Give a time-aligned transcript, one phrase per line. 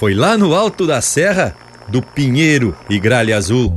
[0.00, 1.54] foi lá no alto da serra
[1.86, 3.70] do Pinheiro e Gralha Azul.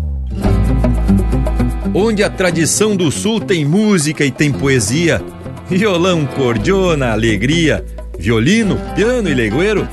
[1.94, 5.22] Onde a tradição do sul tem música e tem poesia,
[5.68, 7.84] violão, cordiona, alegria,
[8.18, 9.86] violino, piano e legueiro,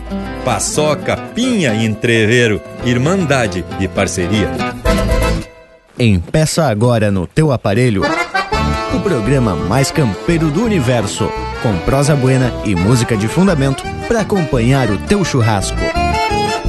[0.44, 4.48] paçoca, pinha e entreveiro, irmandade e parceria.
[5.98, 8.02] Empeça agora no teu aparelho
[8.94, 11.28] o programa mais campeiro do universo,
[11.60, 15.89] com prosa buena e música de fundamento para acompanhar o teu churrasco.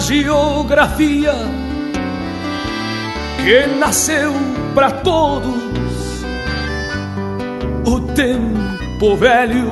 [0.00, 1.34] Geografia
[3.42, 4.32] que nasceu
[4.74, 6.22] para todos.
[7.86, 9.70] O tempo velho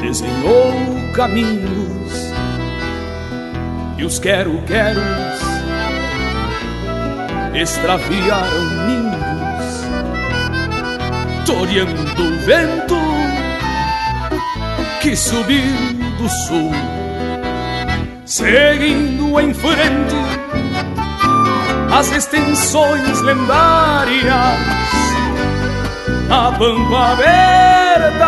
[0.00, 0.72] desenhou
[1.14, 2.32] caminhos
[3.96, 5.02] e os quero-queros
[7.54, 9.86] extraviaram ninhos,
[11.46, 12.96] toreando o vento
[15.00, 15.72] que subiu
[16.18, 16.95] do sul
[18.36, 20.14] seguindo em frente
[21.90, 24.60] as extensões lendárias,
[26.28, 28.26] a pampa aberta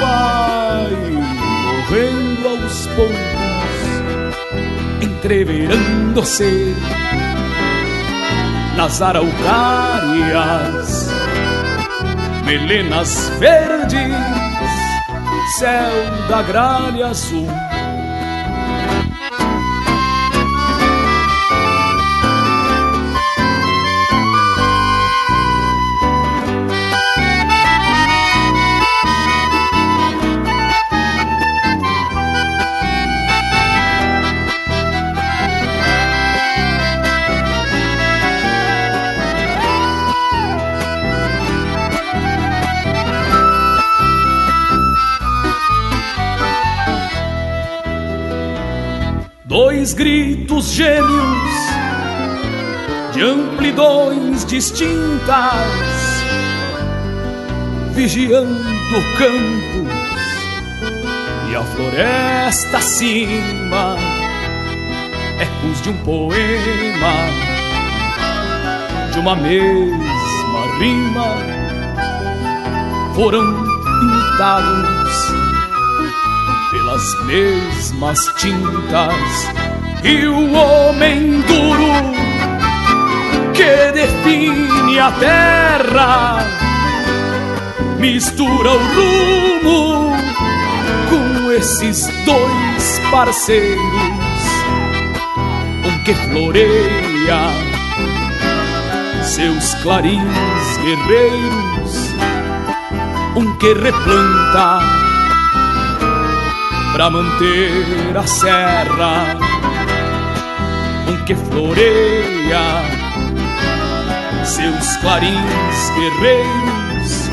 [0.00, 3.14] vai morrendo aos poucos,
[5.00, 6.74] entreverando-se
[8.76, 11.08] nas araucárias,
[12.44, 14.16] melenas verdes,
[15.60, 15.92] céu
[16.28, 17.46] da gralha azul.
[49.94, 51.52] Gritos gêmeos
[53.12, 55.46] de amplidões distintas,
[57.92, 58.62] vigiando
[59.18, 59.92] campos
[61.50, 63.96] e a floresta acima,
[65.38, 67.14] ecos de um poema,
[69.12, 71.36] de uma mesma rima,
[73.14, 73.62] foram
[74.00, 75.32] pintados
[76.70, 79.51] pelas mesmas tintas
[80.04, 82.12] e o homem duro
[83.54, 86.38] que define a terra
[87.98, 90.12] mistura o rumo
[91.08, 93.78] com esses dois parceiros,
[95.84, 97.40] um que floreia
[99.22, 101.94] seus clarins guerreiros,
[103.36, 104.80] um que replanta
[106.92, 109.51] para manter a serra
[111.24, 112.82] que floreia
[114.44, 117.30] seus clarins guerreiros,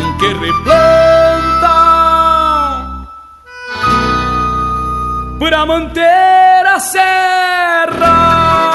[0.00, 1.76] um que replanta
[5.38, 8.65] para manter a serra.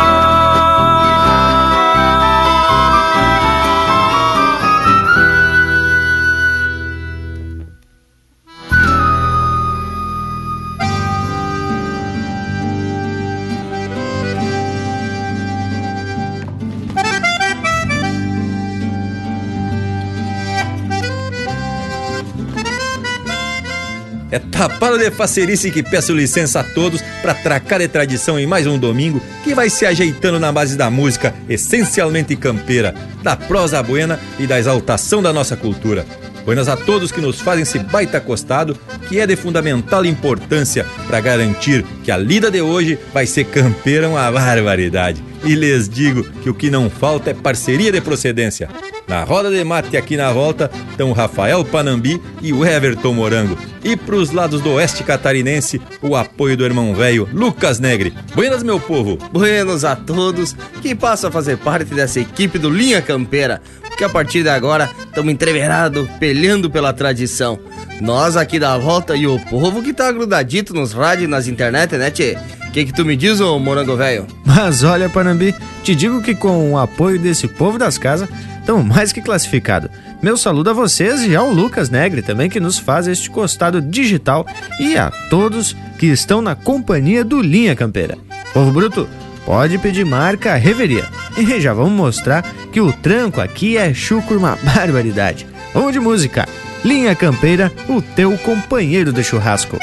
[24.32, 28.66] É tapado de facerice que peço licença a todos para tracar de tradição em mais
[28.66, 34.18] um domingo que vai se ajeitando na base da música essencialmente campeira, da prosa buena
[34.40, 36.06] e da exaltação da nossa cultura.
[36.46, 38.78] Buenas a todos que nos fazem esse baita acostado,
[39.10, 44.08] que é de fundamental importância para garantir que a lida de hoje vai ser campeira
[44.08, 45.31] uma barbaridade.
[45.43, 48.70] E lhes digo que o que não falta é parceria de procedência.
[49.08, 53.58] Na roda de mate aqui na volta estão Rafael Panambi e o Everton Morango.
[53.84, 58.14] E pros lados do oeste catarinense, o apoio do irmão velho Lucas Negre.
[58.35, 59.17] Buenas, meu povo!
[59.32, 63.61] Buenos a todos que passam a fazer parte dessa equipe do Linha Campeira,
[63.97, 67.59] que a partir de agora estamos entreverados, peleando pela tradição.
[67.99, 71.97] Nós aqui da volta e o povo que tá grudadito nos rádios e nas internet,
[71.97, 72.37] né, tchê?
[72.72, 74.26] O que, que tu me diz, ô morango velho?
[74.46, 75.53] Mas olha, Panambi,
[75.84, 78.29] te digo que com o apoio desse povo das casas,
[78.62, 79.90] estamos mais que classificado.
[80.22, 84.47] Meu saludo a vocês e ao Lucas Negre também, que nos faz este costado digital,
[84.79, 88.18] e a todos que estão na companhia do Linha Campeira.
[88.53, 89.09] Povo Bruto,
[89.46, 91.03] pode pedir marca Reveria.
[91.38, 92.41] E já vamos mostrar
[92.72, 95.46] que o tranco aqui é chucro uma barbaridade.
[95.73, 96.47] Vamos de música.
[96.85, 99.78] Linha Campeira, o teu companheiro de churrasco.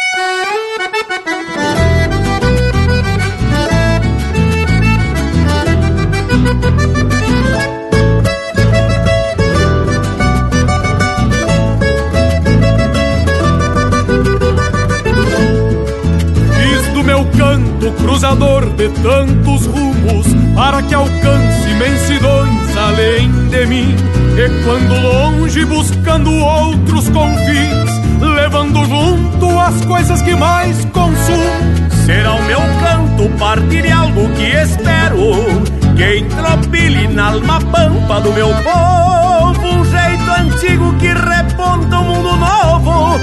[18.18, 20.26] Cruzador de tantos rumos
[20.56, 23.94] para que alcance imensidões além de mim.
[24.36, 32.42] E quando longe buscando outros confins, levando junto as coisas que mais consumo, será o
[32.42, 35.62] meu canto partir de algo que espero
[35.96, 40.17] que entropile na alma pampa do meu povo um jeito
[40.48, 43.18] antigo que reponta um mundo novo,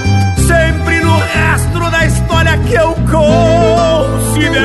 [0.47, 4.55] sempre no rastro da história que eu considero.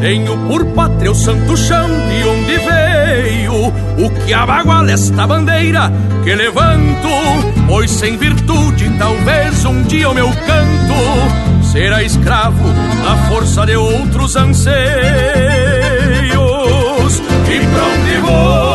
[0.00, 3.72] Tenho por pátria o santo chão de onde veio,
[4.04, 5.92] o que abaguala esta bandeira
[6.24, 7.08] que levanto,
[7.68, 12.68] pois sem virtude talvez um dia o meu canto será escravo
[13.04, 14.72] da força de outros anseios.
[17.48, 18.71] E pra onde vou?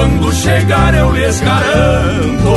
[0.00, 2.54] Quando chegar eu lhes garanto.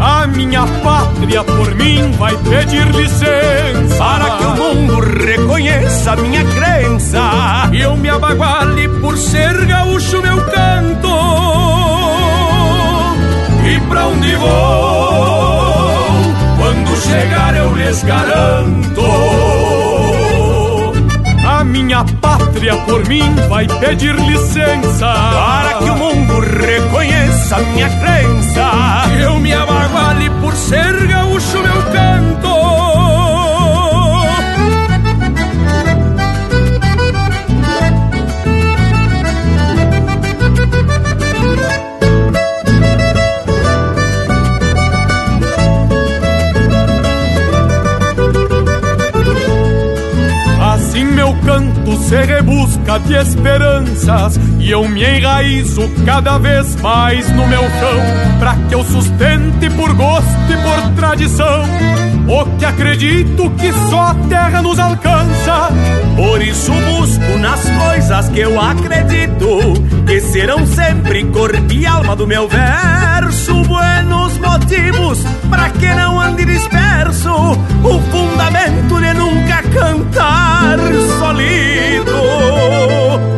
[0.00, 7.20] A minha pátria por mim vai pedir licença para que o mundo reconheça minha crença
[7.70, 11.10] e eu me abaguale por ser gaúcho meu canto.
[13.66, 14.48] E pra onde vou?
[16.56, 18.39] Quando chegar eu lhes garanto
[22.50, 29.08] pátria por mim vai pedir licença para que o mundo reconheça minha crença.
[29.20, 32.59] Eu me abaguale por ser gaúcho, meu canto.
[52.10, 58.56] Se rebusca de esperanças e eu me enraizo cada vez mais no meu chão, para
[58.68, 61.62] que eu sustente por gosto e por tradição
[62.26, 65.68] o que acredito que só a terra nos alcança.
[66.16, 69.74] Por isso busco nas coisas que eu acredito
[70.04, 73.59] que serão sempre cor e alma do meu verso.
[73.80, 75.18] Buenos motivos
[75.48, 80.76] para que não ande disperso, o fundamento de nunca cantar
[81.18, 82.10] solido.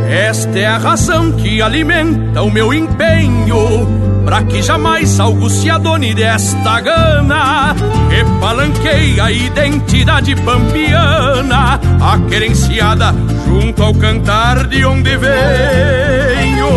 [0.09, 3.87] Esta é a razão que alimenta o meu empenho
[4.25, 7.75] Pra que jamais algo se adone desta gana.
[8.11, 13.15] Que palanqueia a identidade pampiana A querenciada
[13.47, 16.69] junto ao cantar de onde venho.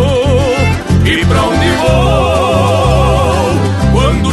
[1.04, 2.35] E pra onde vou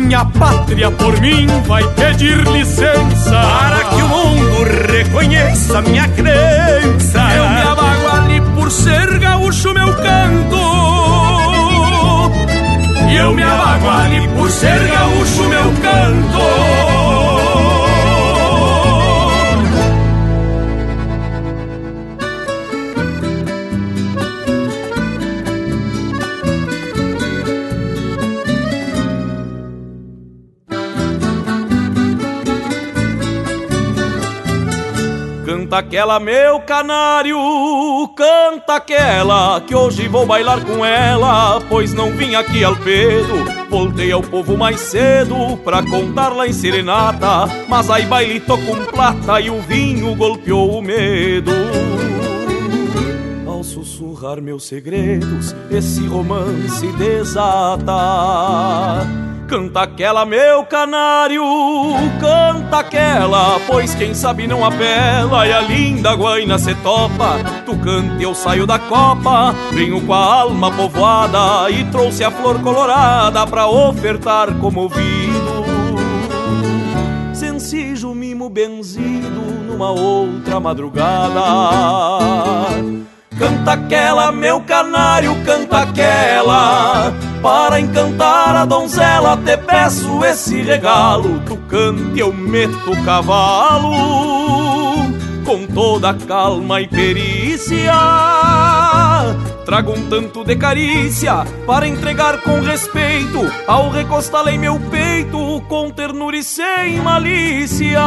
[0.00, 3.30] minha pátria por mim vai pedir licença.
[3.30, 7.20] Para que o mundo reconheça minha crença.
[7.36, 10.56] Eu me abaguale por ser gaúcho meu canto.
[13.08, 16.93] E eu me abaguale por ser gaúcho meu canto
[35.74, 37.36] Canta aquela, meu canário,
[38.14, 43.44] canta aquela, que hoje vou bailar com ela, pois não vim aqui ao pedo.
[43.68, 48.84] Voltei ao povo mais cedo pra contar lá em serenata, mas aí baile tô com
[48.84, 51.50] plata e o vinho golpeou o medo.
[53.44, 57.92] Ao sussurrar meus segredos, esse romance desata.
[59.46, 61.42] Canta aquela, meu canário,
[62.18, 67.38] canta aquela, pois quem sabe não apela e a linda guaina se topa.
[67.66, 72.60] Tu canta eu saio da copa, venho com a alma povoada e trouxe a flor
[72.62, 75.64] colorada pra ofertar comovido.
[77.34, 81.40] Sencijo mimo benzido numa outra madrugada.
[83.38, 87.12] Canta aquela, meu canário, canta aquela.
[87.42, 91.40] Para encantar a donzela, te peço esse regalo.
[91.40, 93.92] Tu cante, eu meto o cavalo.
[95.44, 97.92] Com toda calma e perícia.
[99.64, 103.40] Trago um tanto de carícia para entregar com respeito.
[103.66, 108.00] Ao recostá-la em meu peito, com ternura e sem malícia.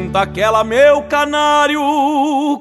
[0.00, 1.82] Canta aquela, meu canário,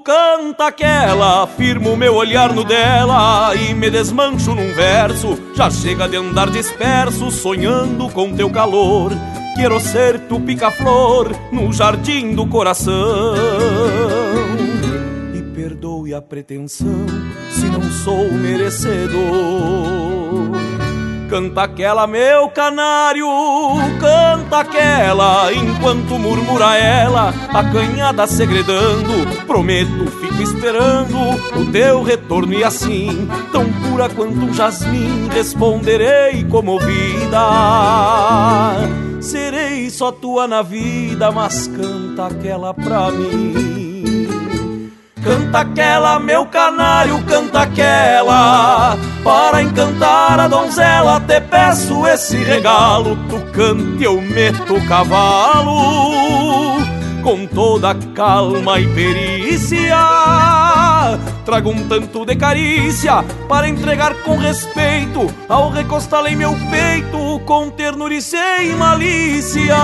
[0.03, 5.39] canta aquela, firmo meu olhar no dela e me desmancho num verso.
[5.55, 9.13] Já chega de andar disperso, sonhando com teu calor.
[9.55, 13.33] Quero ser tu pica-flor no jardim do coração.
[15.33, 17.05] E perdoe a pretensão
[17.51, 19.19] se não sou merecedor.
[21.29, 23.27] Canta aquela, meu canário,
[23.99, 29.45] canta aquela, enquanto murmura ela, acanhada segredando.
[29.45, 31.15] Prometo, fico esperando
[31.55, 37.39] o teu retorno e assim, tão pura quanto um jasmim, responderei comovida.
[39.21, 43.68] Serei só tua na vida, mas canta aquela pra mim.
[45.23, 48.97] Canta aquela, meu canário, canta aquela.
[49.23, 53.17] Para encantar a donzela, te peço esse regalo.
[53.29, 56.48] Tu cante, eu meto o cavalo.
[57.23, 59.97] Com toda calma e perícia.
[61.45, 65.27] Trago um tanto de carícia para entregar com respeito.
[65.47, 69.75] Ao recostá-la em meu peito, com ternura e sem malícia.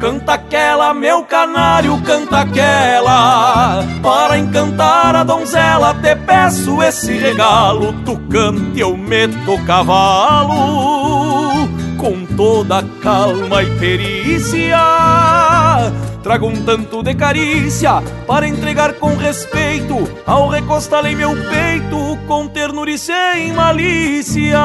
[0.00, 3.84] Canta aquela, meu canário, canta aquela.
[4.02, 7.92] Para encantar a donzela, te peço esse regalo.
[8.04, 11.03] Tu cante, eu meto cavalo.
[12.04, 14.76] Com toda calma e perícia.
[16.22, 19.96] Trago um tanto de carícia para entregar com respeito.
[20.26, 24.60] Ao recostá-la em meu peito, com ternura e sem malícia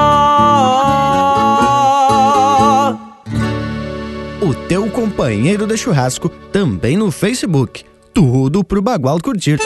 [4.41, 7.85] o teu companheiro de churrasco também no Facebook.
[8.13, 9.59] Tudo pro Bagual curtir.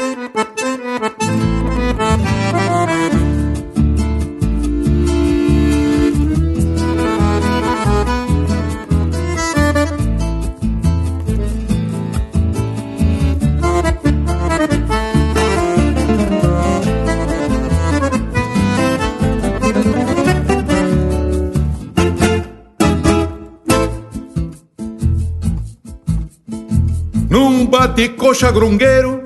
[27.84, 29.22] Bate coxa grungueiro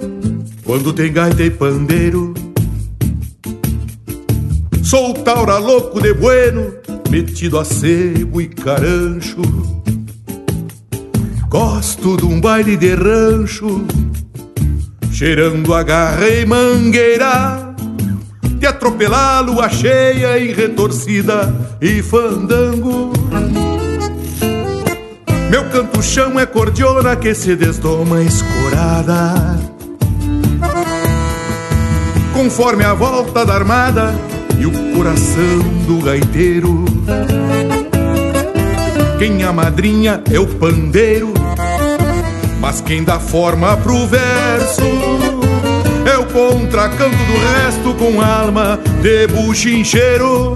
[0.63, 2.33] quando tem gaita e pandeiro.
[4.81, 6.73] Sou taura louco de bueno,
[7.07, 9.43] metido a sebo e carancho.
[11.47, 13.85] Gosto de um baile de rancho,
[15.11, 17.75] cheirando a garra e mangueira.
[18.57, 23.11] De atropelar lua cheia em retorcida e fandango.
[25.49, 29.59] Meu canto-chão é cordiona que se desdoma escorada.
[32.33, 34.13] Conforme a volta da armada
[34.59, 36.85] e o coração do gaiteiro.
[39.17, 41.33] Quem a madrinha é o pandeiro
[42.59, 44.83] Mas quem dá forma pro verso
[46.05, 50.55] É o contracanto do resto com alma de buchincheiro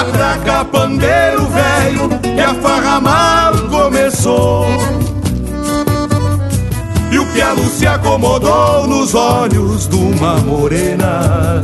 [0.00, 4.66] Atraca pandeiro velho que a farra mal começou.
[7.12, 11.62] E o pialo se acomodou nos olhos de uma morena.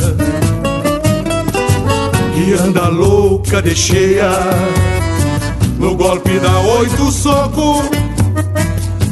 [2.35, 4.31] Que anda louca de cheia
[5.79, 7.83] No golpe da oito soco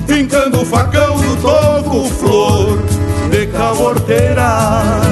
[0.06, 2.78] Fincando o facão do toco, flor
[3.30, 5.02] de caorteira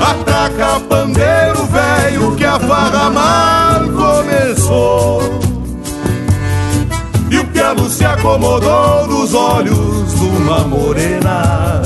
[0.00, 1.51] Atraca pandeiro
[2.22, 5.22] velho que a farra mal começou.
[7.30, 11.82] E o piano se acomodou nos olhos de uma morena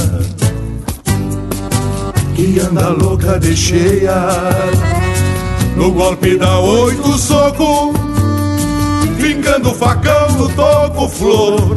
[2.35, 4.28] que anda louca de cheia.
[5.76, 7.93] No golpe da oito soco,
[9.19, 11.75] Fincando facão no toco, flor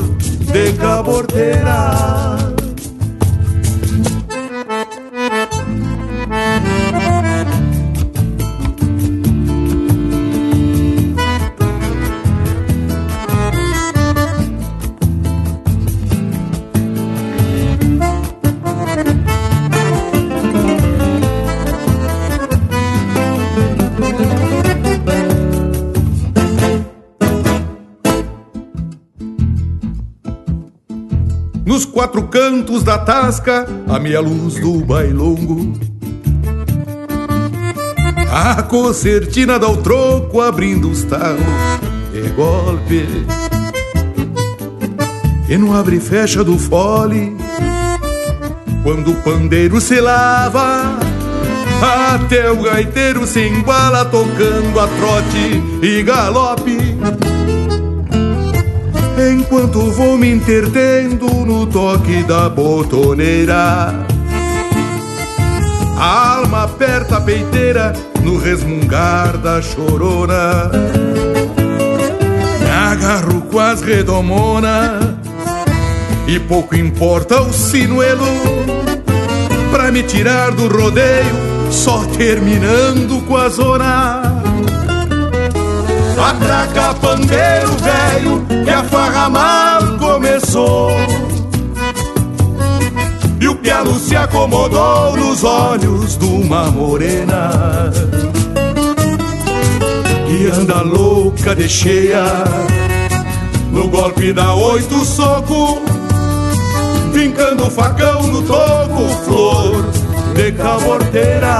[0.51, 2.58] de cabordeira.
[32.39, 35.77] Cantos da tasca, a meia luz do bailongo.
[38.31, 41.43] A concertina dá o troco, abrindo os talos
[42.13, 43.05] de golpe.
[45.49, 47.35] E no abre e fecha do fole,
[48.83, 50.97] quando o pandeiro se lava,
[52.13, 56.78] até o gaiteiro se embala tocando a trote e galope.
[59.19, 63.93] Enquanto vou me entretendo no toque da botoneira.
[65.97, 67.91] A alma aperta a peiteira
[68.23, 70.71] no resmungar da chorona.
[72.59, 75.17] Me agarro com as redomona
[76.25, 78.25] E pouco importa o sinuelo.
[79.69, 81.35] Pra me tirar do rodeio
[81.69, 84.38] Só terminando com a zona
[86.23, 90.91] Atraca pandeiro velho que a farra mal começou.
[93.39, 97.91] E o piano se acomodou nos olhos de uma morena.
[100.27, 102.25] Que anda louca de cheia.
[103.71, 105.79] No golpe da oito soco
[107.13, 109.85] Fincando o facão no toco Flor
[110.35, 111.59] de caborteira.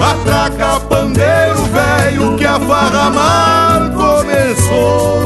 [0.00, 1.57] Atraca pandeiro
[2.08, 5.24] velho que a farra mal começou.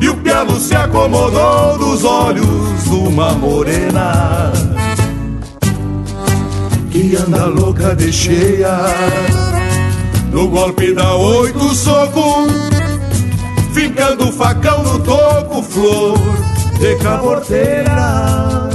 [0.00, 4.52] E o piano se acomodou nos olhos de uma morena.
[6.90, 8.78] Que anda louca de cheia.
[10.30, 12.46] No golpe da oito soco.
[13.72, 16.18] Fincando o facão no toco, flor
[16.78, 18.67] de caborteira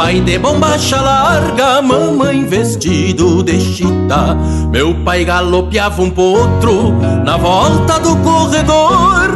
[0.00, 4.34] papai de bombacha larga, mamãe vestido de chita.
[4.70, 9.28] Meu pai galopeava um potro na volta do corredor,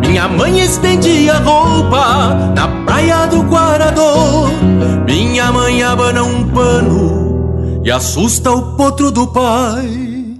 [0.00, 4.48] minha mãe estendia roupa na praia do Guarador.
[5.08, 10.36] Minha mãe abana um pano e assusta o potro do pai.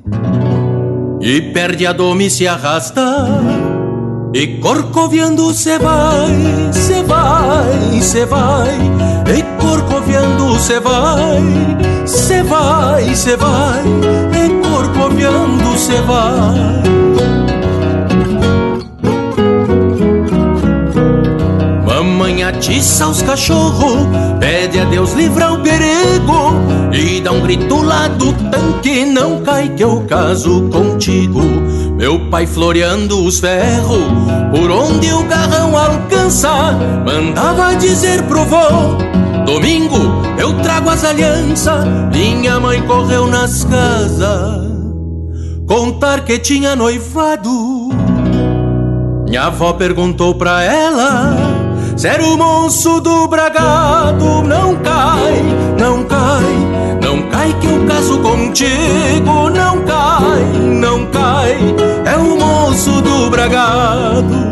[1.20, 3.02] E perde a doma e se arrasta
[4.32, 11.40] e corcoviando se vai, se vai, se vai E corcoviando se vai,
[12.06, 13.82] se vai, se vai.
[14.34, 16.82] E corcoviando se vai.
[21.86, 24.06] Mamãe atiça os cachorros
[24.38, 26.54] Pede a Deus livrar o perigo
[26.92, 31.40] E dá um grito lá do tanque Não cai que eu caso contigo.
[31.96, 34.02] Meu pai floreando os ferros,
[34.50, 36.72] por onde o garrão alcança,
[37.06, 38.96] mandava dizer pro vô:
[39.44, 39.96] Domingo
[40.38, 41.84] eu trago as alianças.
[42.12, 44.68] Minha mãe correu nas casas,
[45.66, 47.90] contar que tinha noivado.
[49.26, 51.36] Minha avó perguntou pra ela:
[51.96, 55.42] Se era o moço do bragado, não cai,
[55.78, 59.72] não cai, não cai que eu caso contigo, não
[60.82, 61.56] não cai,
[62.04, 64.51] é o moço do bragado.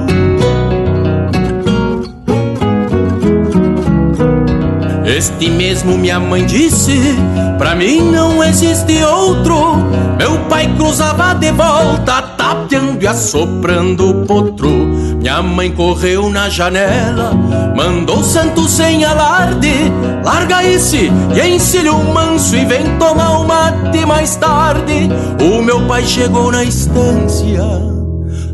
[5.10, 6.96] Este mesmo minha mãe disse,
[7.58, 9.76] pra mim não existe outro.
[10.16, 14.70] Meu pai cruzava de volta, tapeando e assoprando o potro.
[14.70, 17.32] Minha mãe correu na janela,
[17.74, 19.72] mandou santo sem alarde.
[20.24, 25.08] Larga esse e encilha o manso e vem tomar o mate mais tarde.
[25.40, 27.64] O meu pai chegou na estância,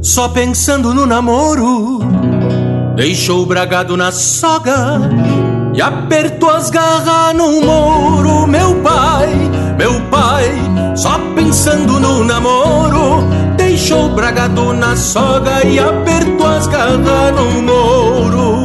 [0.01, 1.99] só pensando no namoro.
[2.97, 5.03] Deixou o bragado na soga
[5.77, 8.47] e apertou as garras no muro.
[8.47, 9.29] Meu pai,
[9.77, 10.51] meu pai,
[10.97, 18.56] só pensando no namoro, deixou bragado na soga e apertou as garras no muro.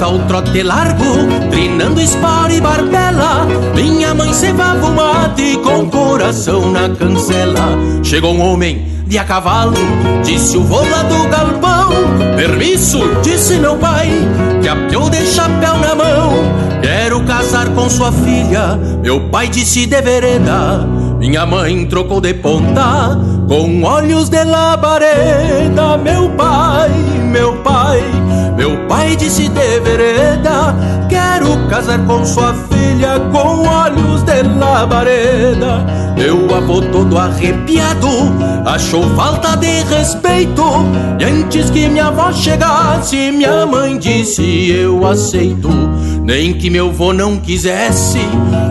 [0.00, 1.04] Volta ao trote largo,
[1.50, 3.46] trinando espora e barbela.
[3.74, 7.76] Minha mãe cevava o mate com coração na cancela.
[8.02, 9.76] Chegou um homem de a cavalo,
[10.24, 11.90] disse o vô lá do galpão.
[12.36, 14.08] Permisso, disse meu pai,
[14.62, 16.32] que apiou de chapéu na mão.
[16.80, 20.86] Quero casar com sua filha, meu pai disse de vereda.
[21.18, 25.98] Minha mãe trocou de ponta, com olhos de labareda.
[25.98, 26.19] Meu
[29.16, 30.74] disse de vereda
[31.08, 35.84] Quero casar com sua filha Com olhos de labareda.
[36.16, 38.08] Meu avô todo arrepiado
[38.64, 40.62] Achou falta de respeito.
[41.18, 45.68] E antes que minha avó chegasse Minha mãe disse eu aceito.
[46.22, 48.20] Nem que meu avô não quisesse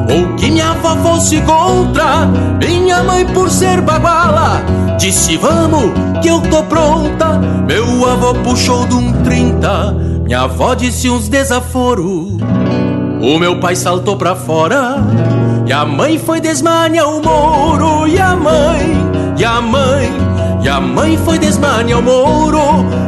[0.09, 2.27] Ou que minha avó fosse contra
[2.59, 4.63] Minha mãe por ser baguala
[4.99, 7.39] Disse vamos que eu tô pronta.
[7.67, 9.95] Meu avô puxou de um trinta
[10.29, 12.37] Minha avó disse uns desaforo
[13.19, 14.97] O meu pai saltou pra fora.
[15.65, 18.07] E a mãe foi desmanhar o moro.
[18.07, 18.95] E a mãe,
[19.35, 20.07] e a mãe
[20.61, 22.59] E a mãe foi desmanhar o moro.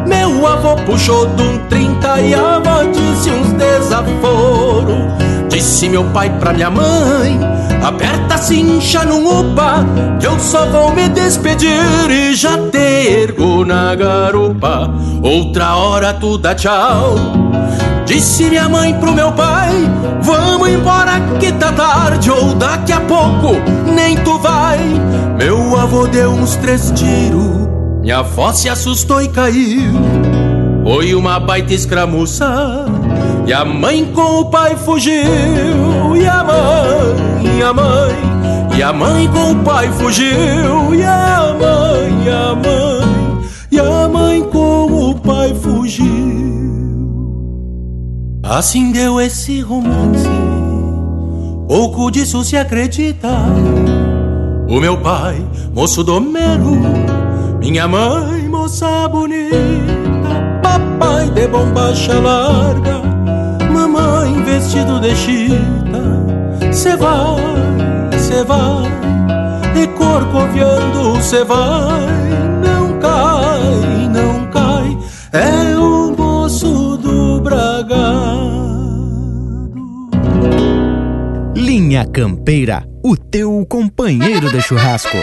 [0.08, 5.31] Meu avô puxou de um trinta E a avó disse uns desaforo
[5.62, 7.40] Disse meu pai pra minha mãe
[7.84, 9.86] Aperta a cincha no upa
[10.20, 14.92] Que eu só vou me despedir E já te ergo na garupa.
[15.22, 17.14] Outra hora tu dá tchau.
[18.08, 19.70] Disse minha mãe pro meu pai
[20.24, 23.54] Vamos embora que tá tarde Ou daqui a pouco
[23.86, 24.80] nem tu vai.
[25.38, 27.70] Meu avô deu uns três tiros
[28.02, 30.51] Minha avó se assustou e caiu
[30.84, 32.86] Foi uma baita escramuça
[33.48, 35.16] e a mãe com o pai fugiu
[36.16, 41.56] E a mãe, e a mãe E a mãe com o pai fugiu E a
[41.60, 46.12] mãe, e a mãe E a mãe com o pai fugiu.
[48.44, 50.28] Assim deu esse romance
[51.68, 53.30] Pouco disso se acredita.
[54.68, 56.78] O meu pai, moço domero
[57.60, 60.11] Minha mãe, moça bonita
[60.72, 63.02] Papai de bombacha larga.
[64.46, 66.72] Vestido de chita.
[66.72, 67.42] Cê vai,
[68.18, 68.86] cê vai.
[69.76, 72.06] E corcoviando cê vai.
[72.64, 74.98] Não cai, não cai.
[75.34, 78.62] É o moço do bragado.
[81.54, 85.18] Linha Campeira, o teu companheiro de churrasco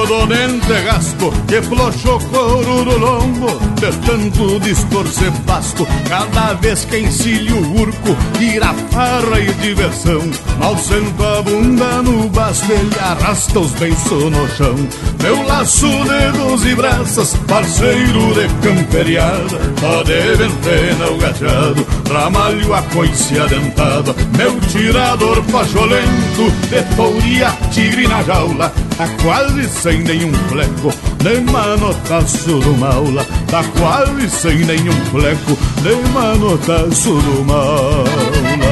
[0.00, 5.86] Codonente gasto que flochou couro no lombo De tanto distorcer pasto.
[6.08, 10.22] Cada vez que encilha o urco Tira farra e diversão
[10.60, 14.76] Mal senta a bunda no basto Ele arrasta os beiços no chão.
[15.22, 22.82] Meu laço de doze braças Parceiro de camperiada Tá de ventena o gachado Ramalho a
[22.82, 28.70] coice adentada Meu tirador pacholento De touria tigre na jaula.
[28.98, 30.92] Tá quase sem nenhum fleco
[31.24, 33.24] Nem manotaço do maula.
[33.50, 38.69] Tá quase sem nenhum fleco Nem manotaço do maula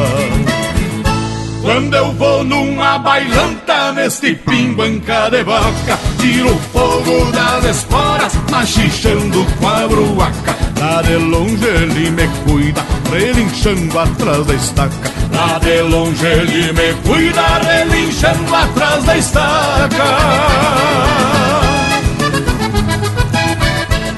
[1.69, 9.45] Quando eu vou numa bailanta neste pinguanca de vaca Tiro o fogo das esporas, machichando
[9.61, 10.57] com a bruaca.
[10.81, 15.13] Lá de longe ele me cuida, relinchando atrás da estaca.
[15.31, 20.05] Lá de longe ele me cuida, relinchando atrás da estaca.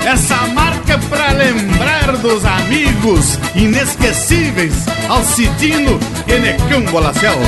[0.07, 1.80] Essa marca é pra lembrar
[2.23, 4.75] dos amigos inesquecíveis
[5.09, 7.39] Alcidino e Necão Bolacel.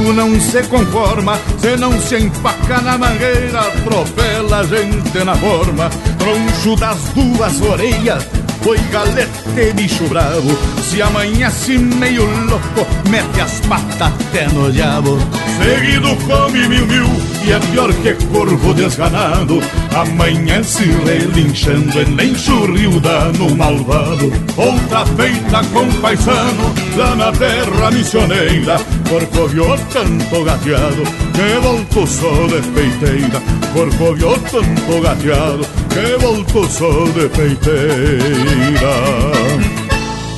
[0.00, 1.38] Arisco não se conforma.
[1.58, 5.90] Se não se empaca na mangueira, atropela a gente na forma.
[6.18, 8.24] Troncho das duas orelhas,
[8.62, 10.56] foi galete bicho bravo.
[10.88, 15.18] Se amanhece meio louco, mete as patas até no diabo.
[15.62, 17.06] Seguido come mil mil,
[17.44, 19.60] e é pior que corvo desganado.
[19.94, 24.32] Amanhece relinchando, enche o rio dano malvado.
[24.56, 28.78] Outra feita com paisano, lá na terra missioneira.
[29.10, 31.02] Corcoviou tanto gateado,
[31.34, 33.42] que voltou só de peiteira.
[33.72, 38.94] Corcoviou tanto gateado, que voltou só de peiteira.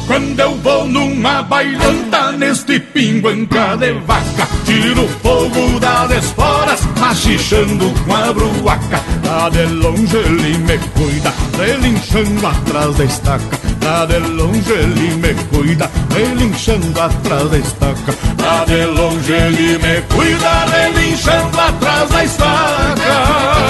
[0.06, 8.14] Quando eu vou numa bailanta neste pinguanca de vaca Tiro fogo das esporas, machichando com
[8.14, 14.73] a bruaca Lá de longe ele me cuida, relinchando atrás da estaca Lá de longe
[14.73, 22.09] ele me cuida, relinchando atrás da estaca Lá de longe ele me cuida, relinchando atrás
[22.11, 23.62] da estaca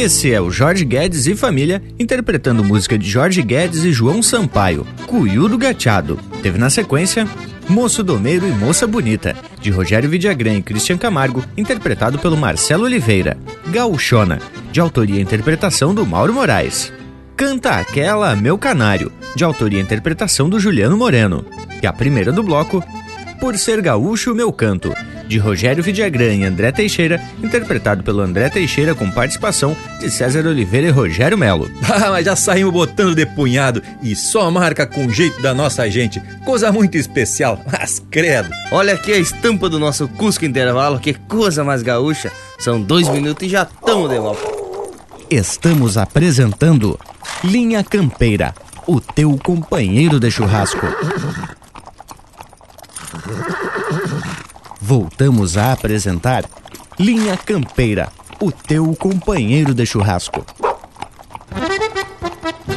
[0.00, 4.86] Esse é o Jorge Guedes e família interpretando música de Jorge Guedes e João Sampaio,
[5.08, 6.20] Cuiudo Gateado.
[6.40, 7.26] Teve na sequência
[7.68, 13.36] Moço Domeiro e Moça Bonita, de Rogério Vidagrã e Christian Camargo, interpretado pelo Marcelo Oliveira.
[13.66, 14.38] Gauchona,
[14.72, 16.90] de autoria e interpretação do Mauro Moraes.
[17.36, 21.44] Canta Aquela Meu Canário, de autoria e interpretação do Juliano Moreno.
[21.82, 22.82] E a primeira do bloco,
[23.38, 24.94] Por Ser Gaúcho Meu Canto,
[25.28, 30.88] de Rogério Vidagrã e André Teixeira, interpretado pelo André Teixeira com participação de César Oliveira
[30.88, 31.70] e Rogério Melo.
[32.00, 36.20] Ah, mas já saímos botando de punhado e só marca com jeito da nossa gente.
[36.44, 38.48] Coisa muito especial, mas credo.
[38.70, 42.30] Olha aqui a estampa do nosso Cusco Intervalo, que coisa mais gaúcha.
[42.58, 44.46] São dois minutos e já estamos de volta.
[45.28, 46.98] Estamos apresentando
[47.42, 48.54] Linha Campeira,
[48.86, 50.86] o teu companheiro de churrasco.
[54.88, 56.46] Voltamos a apresentar
[56.98, 58.08] Linha Campeira,
[58.40, 60.42] o teu companheiro de churrasco.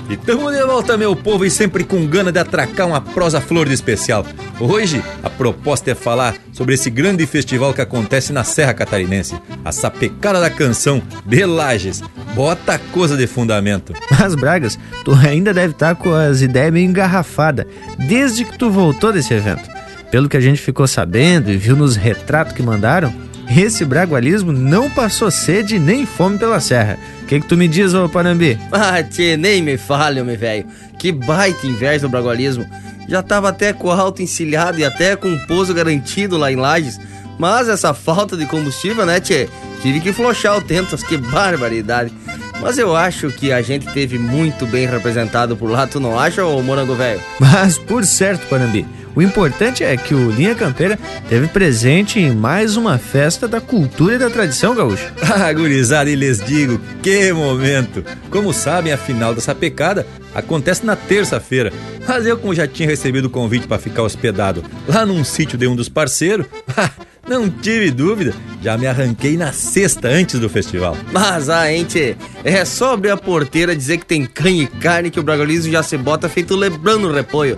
[0.10, 3.66] E tamo de volta, meu povo, e sempre com gana de atracar uma prosa flor
[3.70, 4.26] de especial.
[4.60, 9.72] Hoje, a proposta é falar sobre esse grande festival que acontece na Serra Catarinense, a
[9.72, 12.04] Sapecada da Canção de Lages.
[12.36, 13.94] Bota coisa de fundamento.
[14.20, 17.66] Mas, Bragas, tu ainda deve estar com as ideias meio engarrafadas
[17.98, 19.81] desde que tu voltou desse evento.
[20.12, 23.14] Pelo que a gente ficou sabendo e viu nos retratos que mandaram,
[23.50, 27.00] esse bragualismo não passou sede nem fome pela serra.
[27.24, 28.60] O que, que tu me diz, ô Panambi?
[28.72, 30.66] Ah, tchê, nem me fale, homem velho.
[31.00, 32.66] Que baita inveja do bragualismo.
[33.08, 36.58] Já tava até com o alto encilhado e até com um pouso garantido lá em
[36.58, 37.00] Lages.
[37.40, 39.50] Mas essa falta de combustível, né, tchê?
[39.82, 42.14] Tive que flochar o Tentas, que barbaridade.
[42.62, 46.46] Mas eu acho que a gente teve muito bem representado por lá, tu não acha,
[46.46, 47.20] ô morango velho?
[47.40, 48.86] Mas por certo, Panambi.
[49.16, 50.98] O importante é que o Linha Campeira
[51.28, 55.12] teve presente em mais uma festa da cultura e da tradição gaúcha.
[55.42, 58.04] Ah, gurizada, e lhes digo, que momento!
[58.30, 61.72] Como sabem, a final dessa pecada acontece na terça-feira.
[62.08, 65.68] Mas eu, como já tinha recebido o convite para ficar hospedado lá num sítio de
[65.68, 66.46] um dos parceiros,
[67.28, 70.98] não tive dúvida, já me arranquei na sexta antes do festival.
[71.12, 75.20] Mas, ah, gente, é só abrir a porteira dizer que tem canha e carne que
[75.20, 77.58] o Bragalismo já se bota feito lebrando o repolho.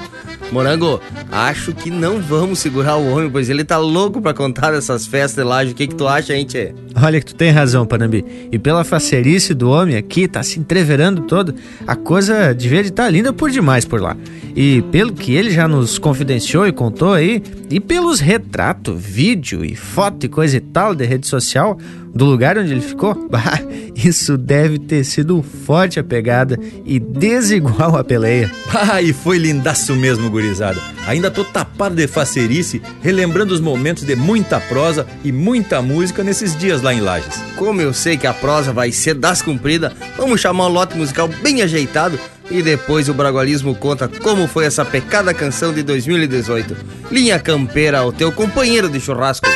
[0.52, 5.08] Morango, acho que não vamos segurar o homem, pois ele tá louco pra contar dessas
[5.08, 5.71] festas de laje.
[5.71, 6.76] O que que tu acha, hein, tchê?
[6.95, 8.23] Olha que tu tem razão, Panambi.
[8.52, 11.56] E pela facerice do homem aqui, tá se entreverando todo,
[11.88, 14.15] a coisa devia de estar tá linda por demais por lá.
[14.56, 19.76] E pelo que ele já nos confidenciou e contou aí, e pelos retratos, vídeo e
[19.76, 21.78] foto e coisa e tal de rede social
[22.16, 23.60] do lugar onde ele ficou, bah,
[23.96, 28.52] Isso deve ter sido forte a pegada e desigual a peleia.
[28.74, 30.80] Ah, e foi lindaço mesmo, gurizada.
[31.06, 36.56] Ainda tô tapado de facerice, relembrando os momentos de muita prosa e muita música nesses
[36.56, 37.42] dias lá em Lages.
[37.56, 41.28] Como eu sei que a prosa vai ser das cumpridas, vamos chamar um lote musical
[41.42, 46.75] bem ajeitado e depois o Bragualismo conta como foi essa pecada canção de 2018.
[47.12, 49.47] Linha Campeira, o teu companheiro de churrasco.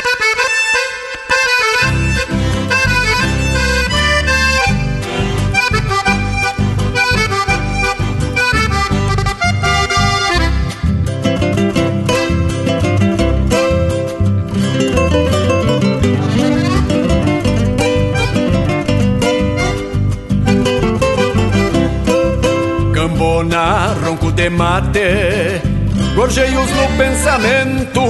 [24.38, 25.60] De mate,
[26.14, 28.00] gorjeios no pensamento,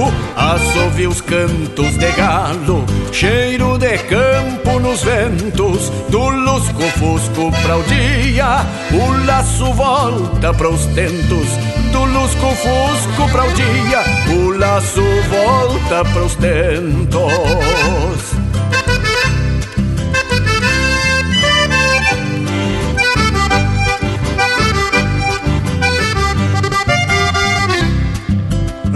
[1.09, 8.63] os cantos de galo, cheiro de campo nos ventos, do lusco-fusco pra o dia,
[8.93, 11.49] o laço volta para os tentos,
[11.91, 18.38] do lusco-fusco pra o dia, o laço volta para os tentos.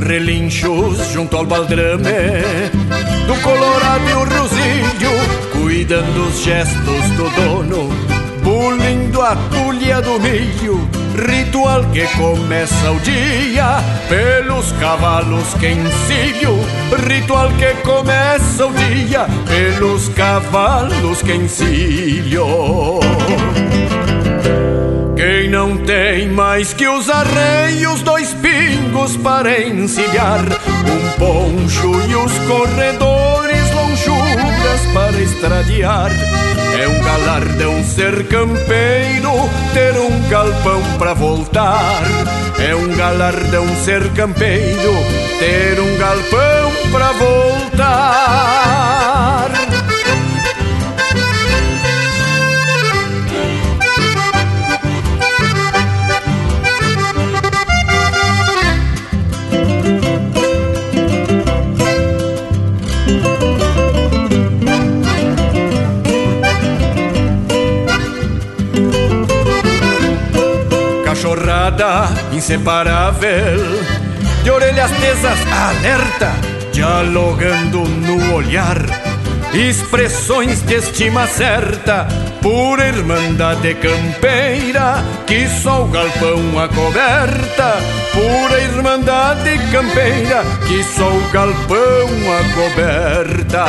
[0.04, 2.04] Relinchos junto ao baldrame
[3.26, 5.12] Do colorado e o rosilho
[5.52, 7.90] Cuidando os gestos do dono
[8.44, 13.78] Pulindo a tulha do milho Ritual que começa o dia
[14.10, 16.60] Pelos cavalos que encilho
[17.08, 23.00] Ritual que começa o dia Pelos cavalos que encilho
[25.24, 32.38] quem não tem mais que os arreios, dois pingos para encilhar, um poncho e os
[32.40, 36.12] corredores, lonjuras para estradiar.
[36.78, 39.32] É um galardão ser campeiro,
[39.74, 42.04] ter um galpão para voltar.
[42.60, 44.94] É um galardão ser campeiro,
[45.40, 48.44] ter um galpão para voltar.
[72.34, 73.58] Inseparável,
[74.44, 76.34] de orelhas tesas alerta,
[76.74, 78.78] dialogando no olhar,
[79.54, 82.06] expressões de estima certa,
[82.42, 87.78] pura irmandade campeira, que só o galpão acoberta,
[88.12, 92.10] pura irmandade campeira, que só o galpão
[92.42, 93.64] acoberta.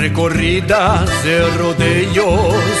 [0.00, 2.80] Recorridas e rodeios.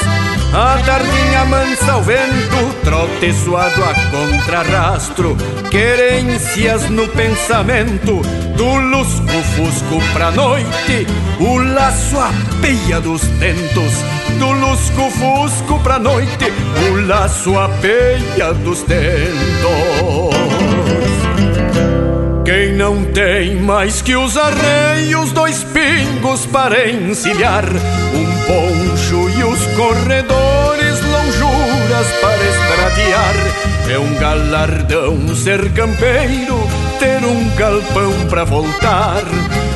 [0.54, 5.36] A tardinha mansa ao vento, trote suado a contrarrastro,
[5.70, 8.22] querências no pensamento,
[8.56, 11.06] do lusco-fusco pra noite,
[11.38, 13.92] o laço a peia dos tentos,
[14.38, 16.50] do lusco-fusco pra noite,
[16.90, 20.39] o laço a peia dos tentos.
[22.44, 29.66] Quem não tem mais que os arreios, dois pingos para encilhar, um poncho e os
[29.76, 33.34] corredores, lonjuras para estradear.
[33.90, 36.66] É um galardão ser campeiro,
[36.98, 39.22] ter um galpão para voltar.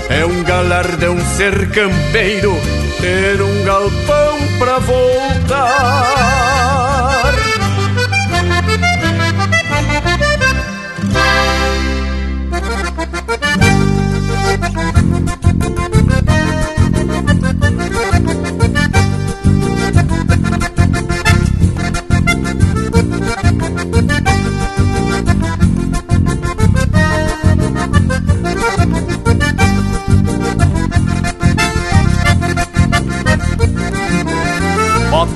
[0.09, 2.57] É um galardão ser campeiro,
[3.00, 6.14] ter um galpão para voltar.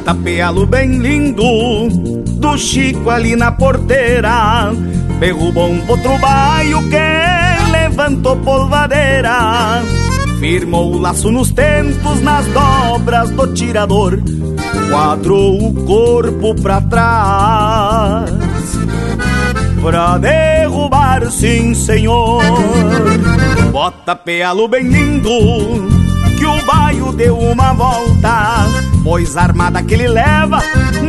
[0.09, 1.43] Bota pealo bem lindo
[2.41, 4.73] do Chico ali na porteira.
[5.21, 9.83] Derrubou um potro baio que levantou polvadeira.
[10.41, 14.19] Firmou o laço nos tentos, nas dobras do tirador.
[14.91, 18.31] Quadrou o corpo pra trás.
[19.83, 22.43] Pra derrubar, sim, senhor.
[23.71, 25.29] Bota pealo bem lindo,
[26.39, 28.88] que o baio deu uma volta.
[29.09, 30.59] Pois armada que ele leva,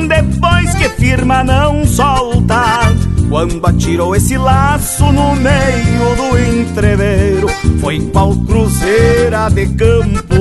[0.07, 2.95] depois que firma, não solta.
[3.27, 7.49] Quando atirou esse laço no meio do entreveiro
[7.81, 10.33] Foi qual cruzeira de campo.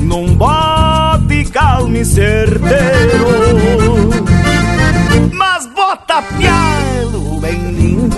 [0.00, 3.28] Num bote calmo e certeiro
[5.34, 8.16] Mas bota pialo bem lindo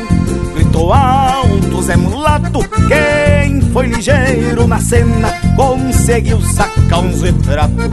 [0.54, 2.60] Gritou alto Zé Mulato
[2.90, 7.90] Quem foi ligeiro na cena Conseguiu sacar uns retratos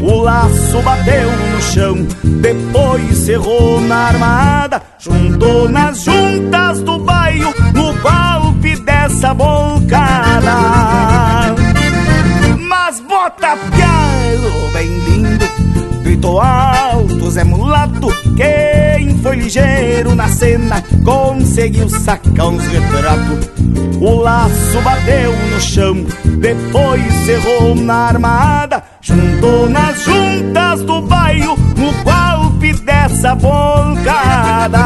[0.00, 2.06] o laço bateu no chão,
[2.40, 10.54] depois cerrou na armada, juntou nas juntas do bairro no golpe dessa bolcada.
[12.68, 15.27] Mas bota pialo bem lindo,
[16.18, 23.48] gritou alto Zé Mulato, quem foi ligeiro na cena conseguiu sacar uns retratos.
[24.00, 26.06] O laço bateu no chão,
[26.40, 34.78] depois cerrou na armada, juntou nas juntas do bairro no golpe dessa bolcada.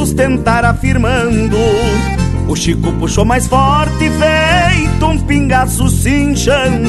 [0.00, 1.58] Sustentar afirmando.
[2.48, 6.88] O Chico puxou mais forte, feito um pingaço cinchando.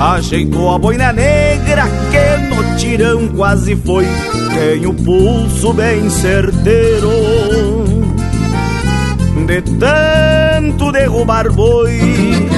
[0.00, 4.06] Ajeitou a boina negra que no tirão quase foi.
[4.52, 7.08] Tem o pulso bem certeiro.
[9.46, 12.48] De tanto derrubar boi,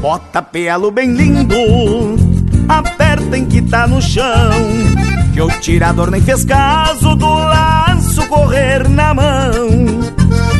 [0.00, 1.56] bota pealo bem lindo,
[2.68, 4.52] aperta em que tá no chão.
[5.32, 7.41] Que o tirador nem fez caso do
[8.12, 9.52] laço correr na mão.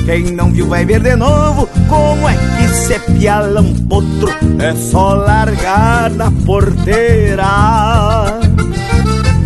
[0.06, 4.32] Quem não viu vai ver de novo como é que se piala um potro.
[4.58, 7.44] É só largar na porteira.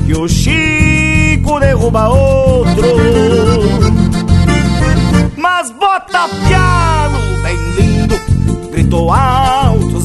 [0.07, 2.86] Que o Chico derruba outro.
[5.36, 8.20] Mas bota pialo bem lindo,
[8.70, 9.12] gritou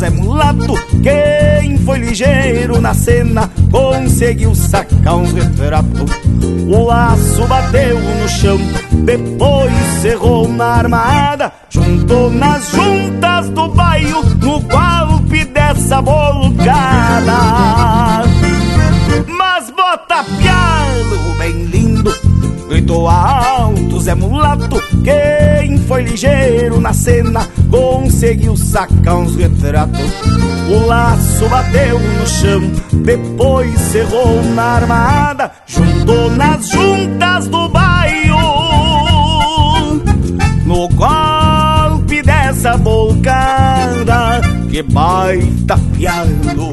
[0.01, 0.73] Zé Mulato.
[1.03, 6.05] Quem foi ligeiro na cena conseguiu sacar um retrato.
[6.67, 8.57] O laço bateu no chão,
[9.05, 9.71] depois
[10.01, 17.37] cerrou na armada, juntou nas juntas do bairro no golpe dessa bolcada.
[19.27, 22.11] Mas bota pialo bem lindo,
[22.67, 23.07] gritou
[24.01, 24.81] alto Zé Mulato.
[25.03, 30.11] Quem foi ligeiro na cena conseguiu sacar uns retratos.
[30.69, 32.61] O laço bateu no chão,
[33.03, 38.39] depois cerrou na armada, juntou nas juntas do bairro.
[40.65, 46.71] No golpe dessa bolcada, que baita pialo,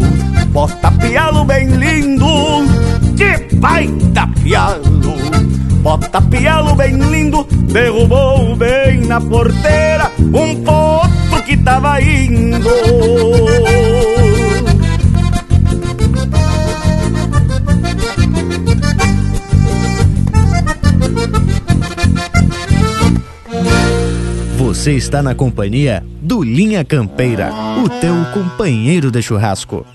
[0.52, 2.26] bota pialo bem lindo,
[3.16, 5.47] que baita pialo.
[5.88, 12.68] Bota pialo bem lindo, derrubou bem na porteira um potro que tava indo.
[24.58, 27.50] Você está na companhia do Linha Campeira,
[27.82, 29.86] o teu companheiro de churrasco.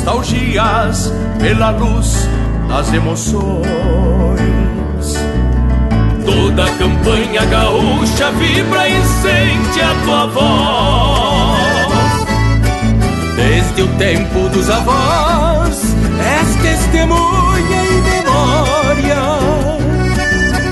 [0.00, 2.28] Nostalgias pela luz
[2.68, 3.60] das emoções
[6.24, 11.60] Toda a campanha gaúcha vibra e sente a tua voz
[13.36, 19.22] desde o tempo dos avós, és testemunha e memória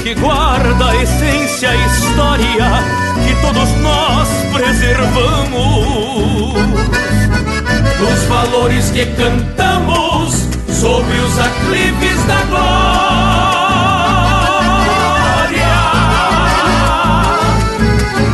[0.02, 2.84] que guarda a essência e história
[3.26, 6.28] que todos nós preservamos.
[7.98, 12.68] Dos valores que cantamos sobre os aclives da glória.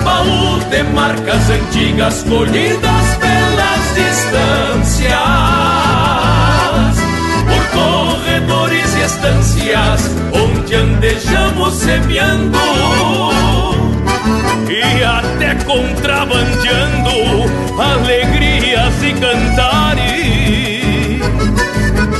[0.04, 5.14] Baú de marcas antigas colhidas pelas distâncias,
[7.48, 12.58] por corredores e estâncias onde andejamos semeando
[14.68, 17.10] e até contrabandeando
[17.78, 20.14] alegrias e cantares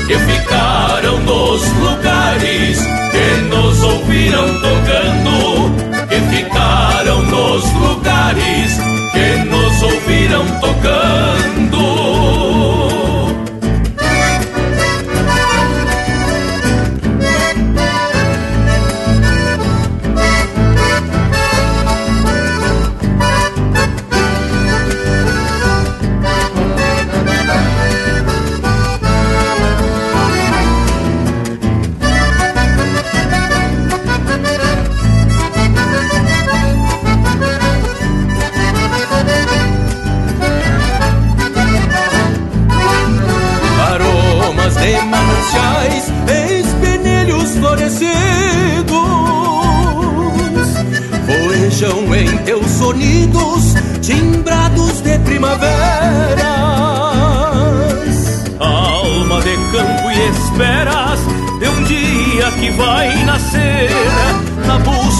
[0.07, 2.79] que ficaram nos lugares
[3.11, 5.71] que nos ouviram tocando,
[6.07, 8.79] que ficaram nos lugares
[9.11, 11.94] que nos ouviram tocando.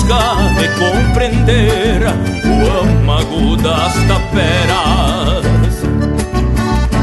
[0.05, 2.01] Busca de compreender
[2.45, 5.45] o âmago das taperas.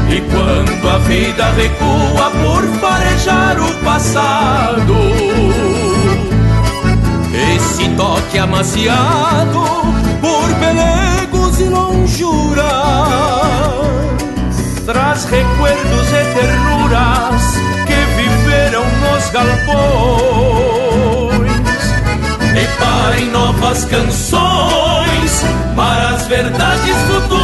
[0.09, 4.95] E quando a vida recua por farejar o passado,
[7.55, 9.63] esse toque amaciado
[10.21, 12.63] por pelegos e lonjuras.
[14.85, 17.41] Traz recuerdos e ternuras
[17.87, 20.62] que viveram nos galpões.
[23.73, 25.43] Novas canções
[25.75, 27.39] para as verdades futuras.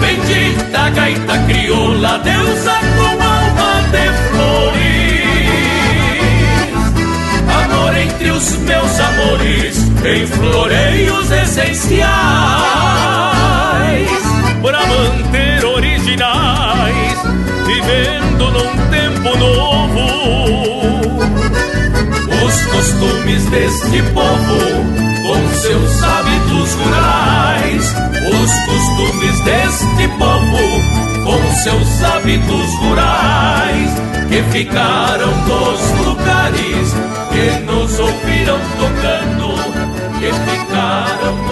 [0.00, 3.98] Bendita gaita crioula, deusa com alma de
[8.00, 12.04] entre os meus amores em floreios essenciais
[14.62, 17.18] para manter originais,
[17.66, 19.73] vivendo num tempo novo.
[22.94, 24.58] Costumes deste povo
[25.22, 27.94] com seus hábitos rurais,
[28.30, 33.90] os costumes deste povo com seus hábitos rurais
[34.28, 36.94] que ficaram nos lugares
[37.32, 39.54] que nos ouviram tocando,
[40.18, 41.43] que ficaram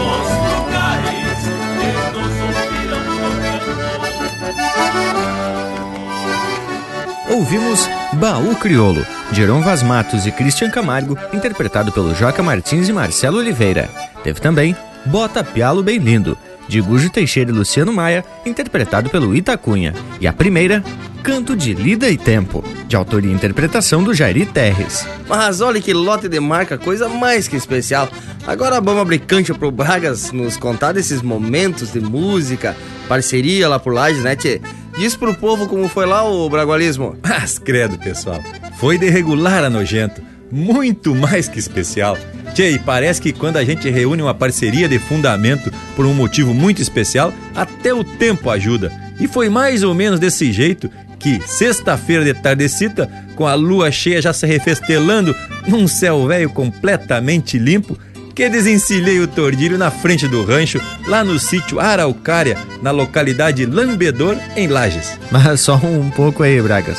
[7.32, 12.92] Ouvimos Baú Criolo, de Heron Vaz Matos e Christian Camargo, interpretado pelo Joca Martins e
[12.92, 13.88] Marcelo Oliveira.
[14.22, 14.76] Teve também
[15.06, 16.36] Bota Pialo Bem Lindo,
[16.68, 19.94] de Gujo Teixeira e Luciano Maia, interpretado pelo Itacunha.
[20.20, 20.84] E a primeira,
[21.22, 25.06] Canto de Lida e Tempo, de autoria e interpretação do Jairi Terres.
[25.26, 28.10] Mas olha que lote de marca, coisa mais que especial.
[28.46, 32.76] Agora vamos abrir cancha pro Bragas nos contar desses momentos de música,
[33.08, 34.60] parceria lá por Lages, né, tchê?
[34.96, 37.16] Diz pro povo como foi lá o bragualismo.
[37.26, 38.42] Mas credo, pessoal,
[38.76, 42.16] foi de regular a nojento, muito mais que especial.
[42.54, 46.52] Tchê, e parece que quando a gente reúne uma parceria de fundamento por um motivo
[46.52, 48.92] muito especial, até o tempo ajuda.
[49.18, 54.20] E foi mais ou menos desse jeito que, sexta-feira de tardecita, com a lua cheia
[54.20, 55.34] já se refestelando
[55.66, 57.96] num céu velho completamente limpo,
[58.34, 64.36] que desencilhei o tordilho na frente do rancho, lá no sítio Araucária, na localidade Lambedor,
[64.56, 65.18] em Lages.
[65.30, 66.98] Mas só um pouco aí, Bragas.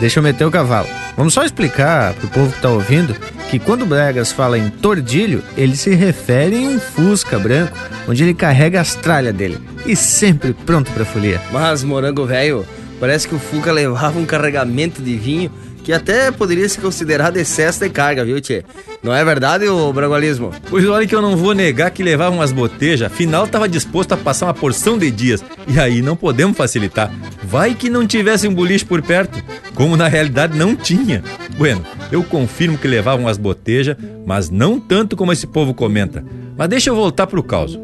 [0.00, 0.88] Deixa eu meter o cavalo.
[1.16, 3.14] Vamos só explicar pro povo que tá ouvindo
[3.50, 8.22] que quando o Bragas fala em tordilho, ele se refere em um fusca branco, onde
[8.22, 11.40] ele carrega as tralhas dele e sempre pronto pra folia.
[11.50, 12.66] Mas, morango velho,
[12.98, 15.50] Parece que o Fuca levava um carregamento de vinho
[15.86, 18.64] que até poderia se considerar de excesso de carga, viu, Tchê?
[19.04, 20.50] Não é verdade, o bragualismo?
[20.68, 24.16] Pois olha que eu não vou negar que levava umas botejas, afinal tava disposto a
[24.16, 27.08] passar uma porção de dias, e aí não podemos facilitar.
[27.44, 29.40] Vai que não tivesse um boliche por perto,
[29.76, 31.22] como na realidade não tinha.
[31.56, 36.24] Bueno, eu confirmo que levavam umas botejas, mas não tanto como esse povo comenta.
[36.58, 37.78] Mas deixa eu voltar pro caos.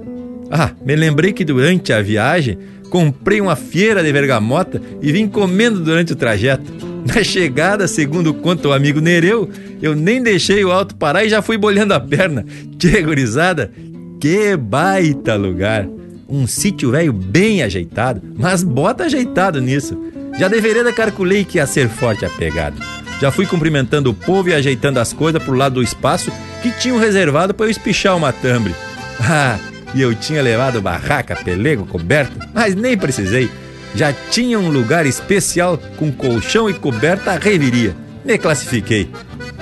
[0.50, 2.58] Ah, me lembrei que durante a viagem
[2.90, 6.90] comprei uma feira de bergamota e vim comendo durante o trajeto.
[7.14, 9.50] Na chegada, segundo conta o amigo Nereu,
[9.80, 12.44] eu nem deixei o alto parar e já fui bolhando a perna.
[12.78, 13.72] Que gurizada,
[14.20, 15.86] que baita lugar!
[16.28, 19.98] Um sítio velho bem ajeitado, mas bota ajeitado nisso.
[20.38, 22.76] Já deveria da calculei que ia ser forte a pegada.
[23.20, 26.32] Já fui cumprimentando o povo e ajeitando as coisas pro lado do espaço
[26.62, 28.74] que tinham reservado para eu espichar o matambre.
[29.24, 29.56] Ah,
[29.94, 33.48] e eu tinha levado barraca, pelego, coberto, mas nem precisei.
[33.94, 37.94] Já tinha um lugar especial com colchão e coberta a reviria.
[38.24, 39.10] Me classifiquei.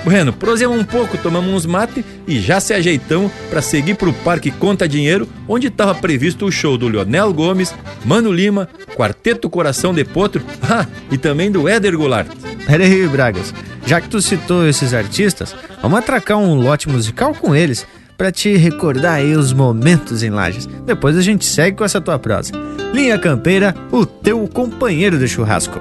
[0.03, 4.49] Bueno, prosemos um pouco, tomamos uns mate e já se ajeitamos para seguir pro Parque
[4.49, 7.73] Conta Dinheiro, onde estava previsto o show do Leonel Gomes,
[8.03, 12.27] Mano Lima, Quarteto Coração de Potro, ah, e também do Éder Goulart.
[12.65, 13.53] Peraí, Bragas,
[13.85, 17.85] já que tu citou esses artistas, vamos atracar um lote musical com eles
[18.21, 20.67] para te recordar aí os momentos em Lages.
[20.85, 22.51] Depois a gente segue com essa tua prosa.
[22.93, 25.79] Linha Campeira, o teu companheiro de churrasco.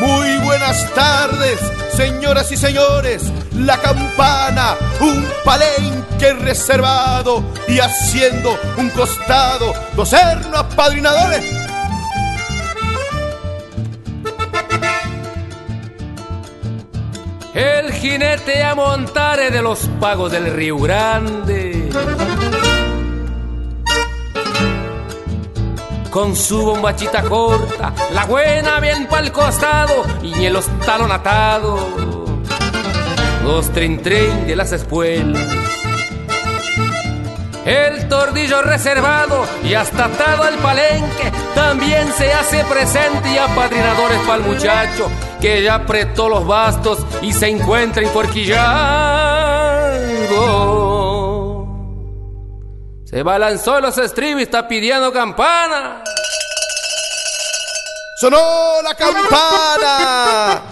[0.00, 1.60] Muy buenas tardes,
[1.94, 3.32] señoras y señores.
[3.54, 11.63] La campana, un palenque reservado y haciendo un costado, dos hernos apadrinadores
[17.54, 21.88] el jinete a montare de los pagos del Río Grande.
[26.10, 31.78] Con su bombachita corta, la buena bien pa'l costado y en los talón atado.
[33.44, 35.64] Los trin trin de las espuelas
[37.64, 44.34] el tordillo reservado y hasta atado al palenque también se hace presente y apadrinadores para
[44.34, 45.10] el muchacho
[45.44, 48.54] que ya apretó los bastos y se encuentra enforquillando.
[53.04, 56.02] Se balanzó en los estribos y está pidiendo campana.
[58.18, 60.62] ¡Sonó la campana!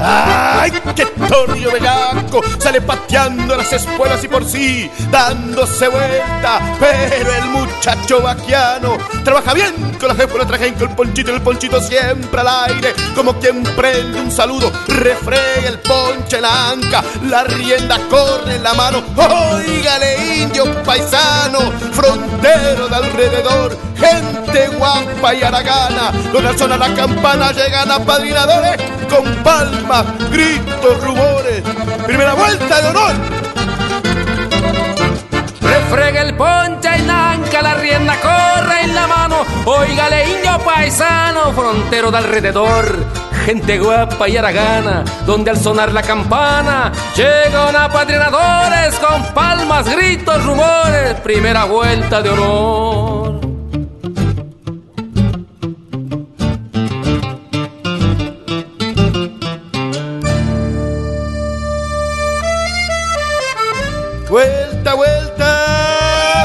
[0.00, 2.42] ¡Ay, qué tornillo bellaco!
[2.58, 6.76] Sale pateando las espuelas y por sí, dándose vuelta.
[6.78, 11.80] Pero el muchacho vaquiano trabaja bien con la la traje con el ponchito el ponchito
[11.80, 12.94] siempre al aire.
[13.14, 18.74] Como quien prende un saludo, refrega el ponche la anca, la rienda corre en la
[18.74, 19.02] mano.
[19.16, 26.12] Óigale, indio paisano, frontero de alrededor, gente guapa y aragana.
[26.32, 28.76] Donde suena la campana, llegan apadrinadores
[29.08, 29.83] con palmas,
[30.30, 31.62] gritos, rumores.
[32.06, 33.12] Primera vuelta de honor.
[35.60, 39.42] Refrega el ponche y nanca, la rienda corre en la mano.
[39.64, 43.04] Óigale, indio paisano, frontero de alrededor.
[43.44, 51.20] Gente guapa y aragana, donde al sonar la campana llegan apadrinadores con palmas, gritos, rumores.
[51.22, 53.43] Primera vuelta de honor.
[64.94, 66.44] Vuelta,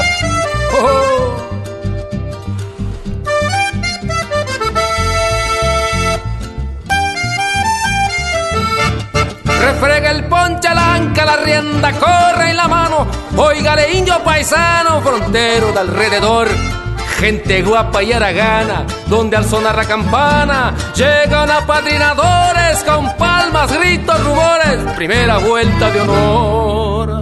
[0.82, 1.36] Oh.
[9.60, 13.06] Refrega el ponche al anca, la rienda corre en la mano.
[13.36, 16.48] Óigale, indio paisano, frontero de alrededor.
[17.18, 24.94] Gente guapa y aragana, donde al sonar la campana llegan apadrinadores con palmas, gritos, rumores.
[24.96, 27.19] Primera vuelta de honor.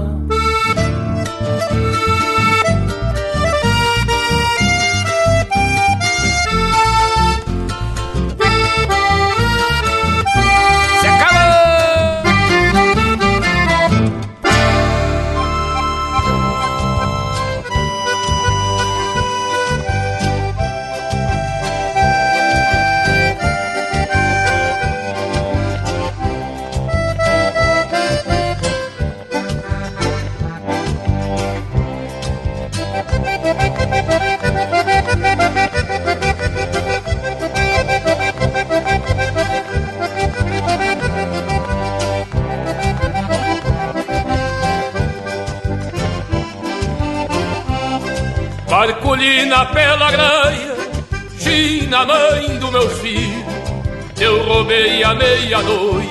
[54.69, 56.09] Eu roubei à meia-noite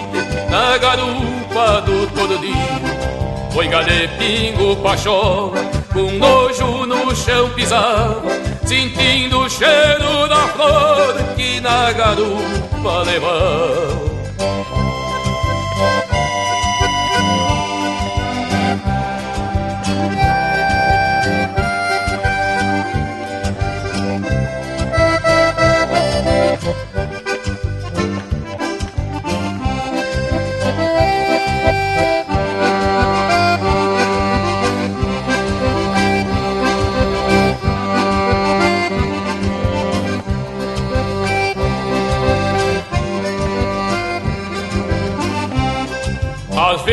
[0.50, 3.52] na garupa do todo dia.
[3.52, 5.60] Foi galê, pingo, pachola,
[5.94, 8.24] com nojo no chão pisava,
[8.66, 13.97] sentindo o cheiro da flor que na garupa levava.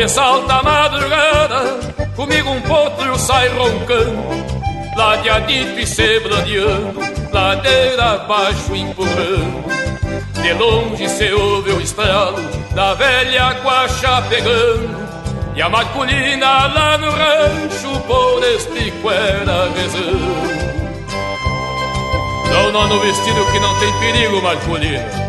[0.07, 1.79] Salta a madrugada,
[2.15, 4.45] comigo um potro sai roncando,
[4.95, 6.99] ladeadito e se bladeando,
[7.33, 9.65] ladeira abaixo empurrando.
[10.41, 12.41] De longe se ouve o estralo
[12.75, 14.95] da velha guacha pegando,
[15.55, 20.55] e a masculina lá no rancho por este cuera rezando.
[22.49, 25.25] Dá um nó no vestido que não tem perigo, masculina.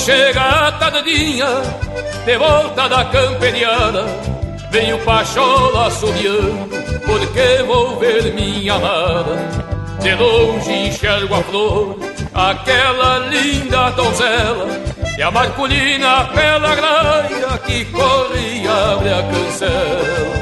[0.00, 1.60] Chega a tardinha,
[2.24, 4.06] de volta da camperiada,
[4.70, 6.69] vem o pachola assobiando,
[7.10, 9.36] porque vou ver minha amada.
[10.00, 11.98] De longe enxergo a flor,
[12.32, 14.66] aquela linda donzela,
[15.18, 20.39] e a marculina pela graia que corre e abre a cancela.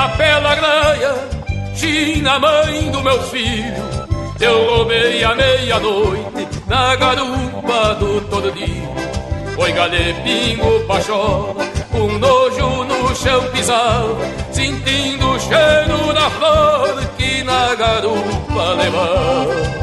[0.00, 1.14] Marculina pela graia,
[1.74, 3.74] China, mãe do meu filho,
[4.40, 8.88] eu roubei à meia-noite na garupa do todo dia.
[9.54, 14.16] Foi galepingo, pachola, com nojo no chão pisava,
[14.52, 19.79] sentindo o cheiro da flor que na garupa levava.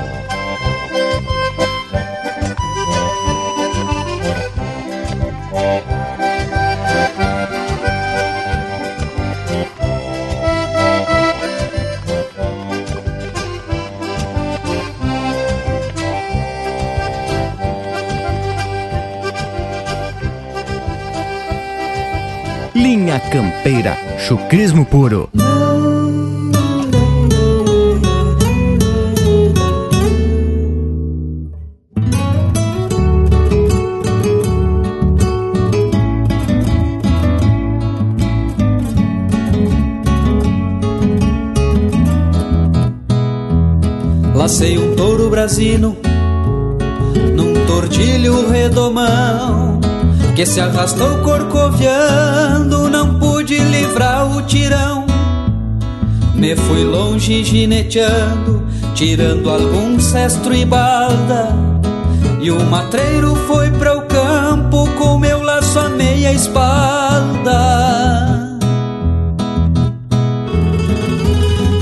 [23.19, 25.29] Campeira, chucrismo puro.
[44.33, 45.97] Lacei um touro brasino
[47.35, 49.81] num tordilho redomão
[50.37, 52.86] que se arrastou corcoviando,
[56.47, 61.49] Me fui longe gineteando, tirando algum cestro e balda.
[62.39, 67.51] E o matreiro foi para o campo com meu laço a meia espalda.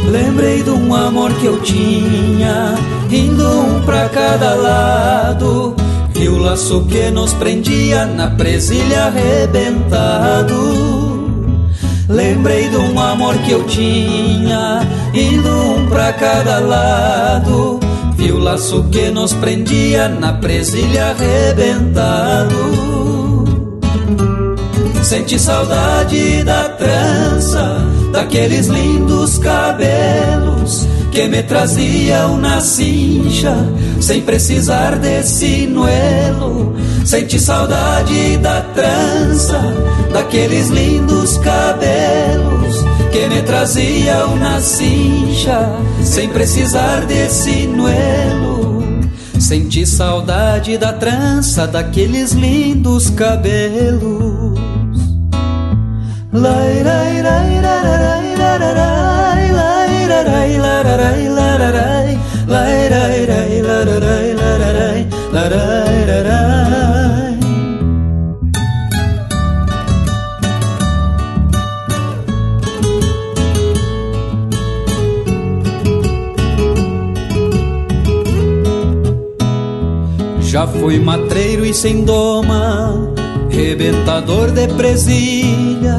[0.10, 2.74] Lembrei de um amor que eu tinha,
[3.12, 5.76] indo um pra cada lado.
[6.16, 10.65] E o laço que nos prendia na presilha arrebentado.
[12.16, 17.78] Lembrei de um amor que eu tinha, indo um pra cada lado.
[18.16, 22.56] Vi o laço que nos prendia na presilha arrebentado.
[25.04, 30.55] Senti saudade da trança, daqueles lindos cabelos
[31.16, 33.56] que me traziam na cincha,
[34.02, 36.76] sem precisar de sinuelo.
[37.06, 39.62] Senti saudade da trança,
[40.12, 45.72] daqueles lindos cabelos que me traziam na cincha,
[46.04, 48.84] sem precisar de sinuelo.
[49.40, 54.60] Senti saudade da trança, daqueles lindos cabelos.
[56.34, 59.05] Lai, lai, lai, lai, lai, lai, lai.
[80.56, 83.12] Já fui matreiro e sem doma,
[83.50, 85.98] rebentador de presilha,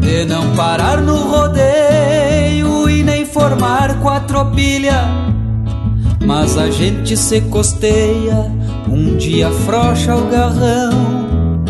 [0.00, 1.71] de não parar no rodeio
[4.42, 5.04] quatropilha.
[6.24, 8.50] Mas a gente se costeia,
[8.88, 11.62] um dia frocha o garrão.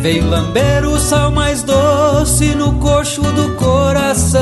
[0.00, 4.40] Veio lamber o sal mais doce no coxo do coração.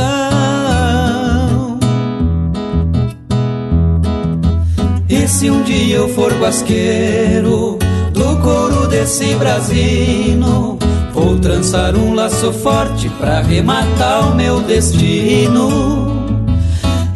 [5.09, 7.79] E se um dia eu for guasqueiro
[8.13, 10.79] do couro desse brasino,
[11.13, 16.10] vou trançar um laço forte pra rematar o meu destino.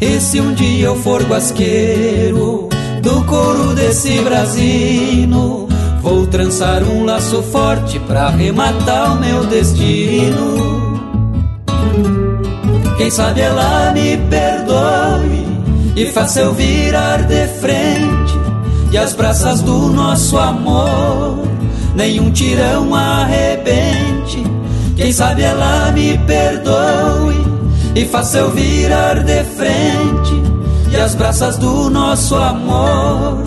[0.01, 2.69] E se um dia eu for guasqueiro
[3.01, 5.65] do couro desse brasino,
[6.05, 11.01] Vou trançar um laço forte pra arrematar o meu destino.
[12.95, 15.47] Quem sabe ela me perdoe
[15.95, 18.39] e faça eu virar de frente
[18.91, 21.39] e as braças do nosso amor
[21.95, 24.43] nenhum tirão arrebente.
[24.95, 27.24] Quem sabe ela me perdoe
[27.95, 30.43] e faça eu virar de frente
[30.91, 33.43] e as braças do nosso amor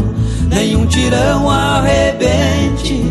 [0.49, 3.03] nenhum tirão arrebente.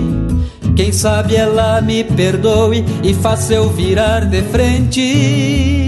[0.76, 5.87] Quem sabe ela me perdoe e faça eu virar de frente.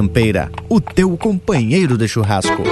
[0.00, 2.62] Campeira, o teu companheiro de churrasco.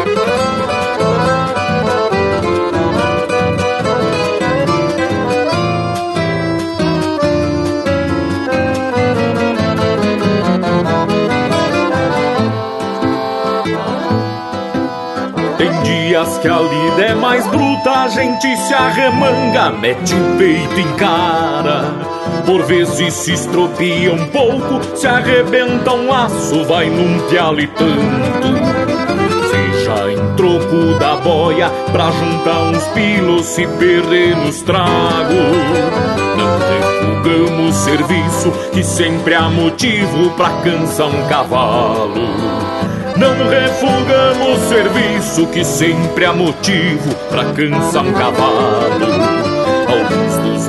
[15.58, 20.80] Tem dias que a lida é mais bruta, a gente se arremanga, mete o peito
[20.80, 22.17] em cara.
[22.48, 28.48] Por vezes se estropia um pouco, se arrebenta um laço, vai num pialo e tanto.
[29.50, 35.36] Seja em troco da boia, pra juntar uns pilos, se perder nos tragos.
[36.38, 36.58] Não
[37.20, 42.28] refugamos serviço, que sempre há motivo pra cansar um cavalo.
[43.14, 49.47] Não refugamos serviço, que sempre há motivo pra cansar um cavalo.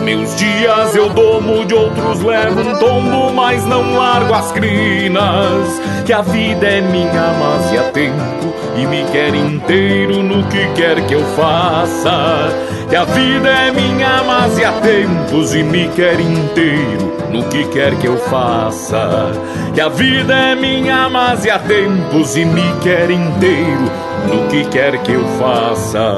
[0.09, 5.79] Meus dias eu domo, de outros levo um tombo, mas não largo as crinas.
[6.03, 11.05] Que a vida é minha, mas há tempo e me quer inteiro no que quer
[11.05, 12.49] que eu faça.
[12.89, 17.93] Que a vida é minha, mas há tempos e me quer inteiro no que quer
[17.97, 19.31] que eu faça.
[19.75, 23.91] Que a vida é minha, mas há tempos e me quer inteiro
[24.27, 26.17] no que quer que eu faça.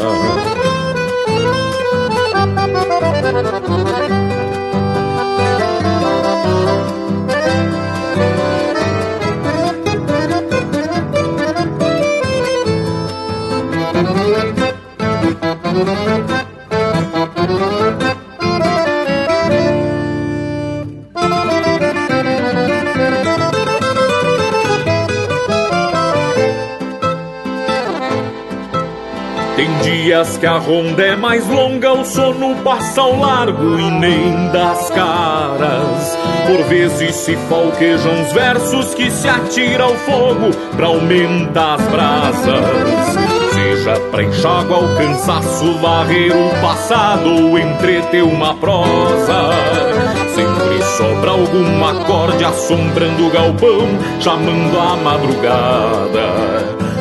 [30.11, 34.89] Dias que a ronda é mais longa, o sono passa ao largo e nem das
[34.89, 36.17] caras.
[36.47, 43.30] Por vezes se falquejam os versos que se atira ao fogo pra aumentar as brasas.
[43.82, 49.49] Seja pra enxágua o cansaço, varrer o passado ou entreter uma prosa.
[50.36, 53.88] Sempre sobra algum acorde assombrando o galpão,
[54.19, 56.21] chamando a madrugada.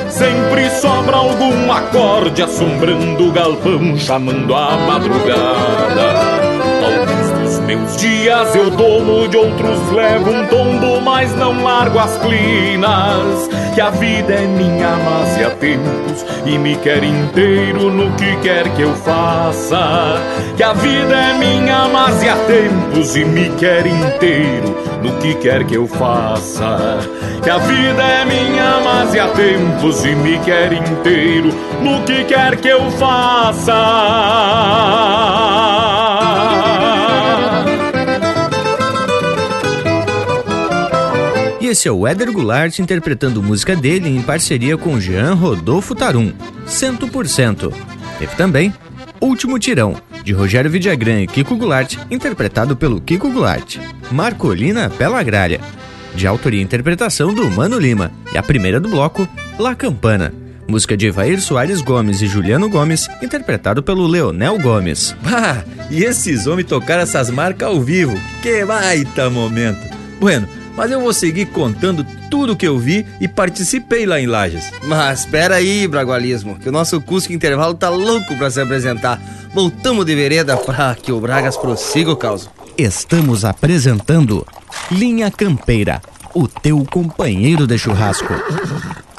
[0.09, 6.30] Sempre sobra algum acorde assombrando o galpão, chamando a madrugada.
[7.71, 13.49] Meus dias eu domo, de outros levo um tombo, mas não largo as clinas.
[13.77, 18.69] Que a vida é minha, mas há tempos e me quer inteiro no que quer
[18.75, 20.21] que eu faça.
[20.57, 25.63] Que a vida é minha, mas há tempos e me quer inteiro no que quer
[25.63, 26.99] que eu faça.
[27.41, 32.57] Que a vida é minha, mas há tempos e me quer inteiro no que quer
[32.57, 33.71] que eu faça.
[41.71, 46.33] Esse é o Éder Goulart interpretando música dele em parceria com Jean Rodolfo Tarum,
[46.67, 47.73] 100%.
[48.19, 48.75] Teve também
[49.21, 49.95] Último Tirão,
[50.25, 53.77] de Rogério Vidagrã e Kiko Goulart, interpretado pelo Kiko Goulart.
[54.11, 55.61] Marcolina Bela Agrária,
[56.13, 58.11] de autoria e interpretação do Mano Lima.
[58.35, 60.35] E a primeira do bloco, La Campana,
[60.67, 65.15] música de Evair Soares Gomes e Juliano Gomes, interpretado pelo Leonel Gomes.
[65.25, 68.19] Ah, e esses homens tocaram essas marcas ao vivo.
[68.43, 69.89] Que baita momento!
[70.19, 70.49] Bueno,
[70.81, 74.73] mas eu vou seguir contando tudo que eu vi e participei lá em Lages.
[74.85, 79.21] Mas espera aí, Bragualismo, que o nosso Cusco Intervalo tá louco para se apresentar.
[79.53, 82.49] Voltamos de vereda para que o Bragas prossiga o caos.
[82.79, 84.47] Estamos apresentando
[84.91, 86.01] Linha Campeira,
[86.35, 88.33] o teu companheiro de churrasco.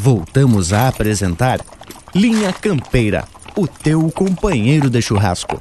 [0.00, 1.58] Voltamos a apresentar
[2.14, 3.24] Linha Campeira,
[3.56, 5.60] o teu companheiro de churrasco.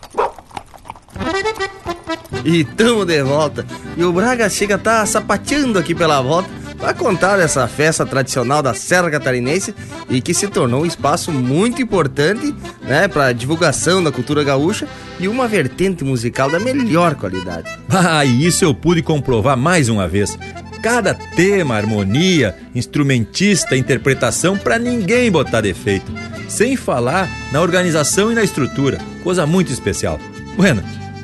[2.46, 3.66] E tamo de volta.
[3.98, 8.62] E o Braga chega a tá sapateando aqui pela volta para contar dessa festa tradicional
[8.62, 9.74] da Serra Catarinense
[10.08, 14.88] e que se tornou um espaço muito importante, né, para divulgação da cultura gaúcha
[15.20, 17.68] e uma vertente musical da melhor qualidade.
[17.90, 20.38] Ah, e isso eu pude comprovar mais uma vez.
[20.82, 26.12] Cada tema, harmonia, instrumentista, interpretação para ninguém botar defeito.
[26.48, 30.20] Sem falar na organização e na estrutura, coisa muito especial.
[30.56, 30.84] Bueno,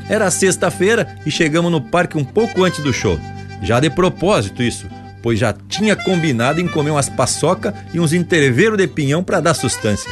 [0.10, 3.18] era sexta-feira e chegamos no parque um pouco antes do show.
[3.62, 4.88] Já de propósito isso,
[5.22, 9.54] pois já tinha combinado em comer umas paçoca e uns interveiros de pinhão para dar
[9.54, 10.12] sustância.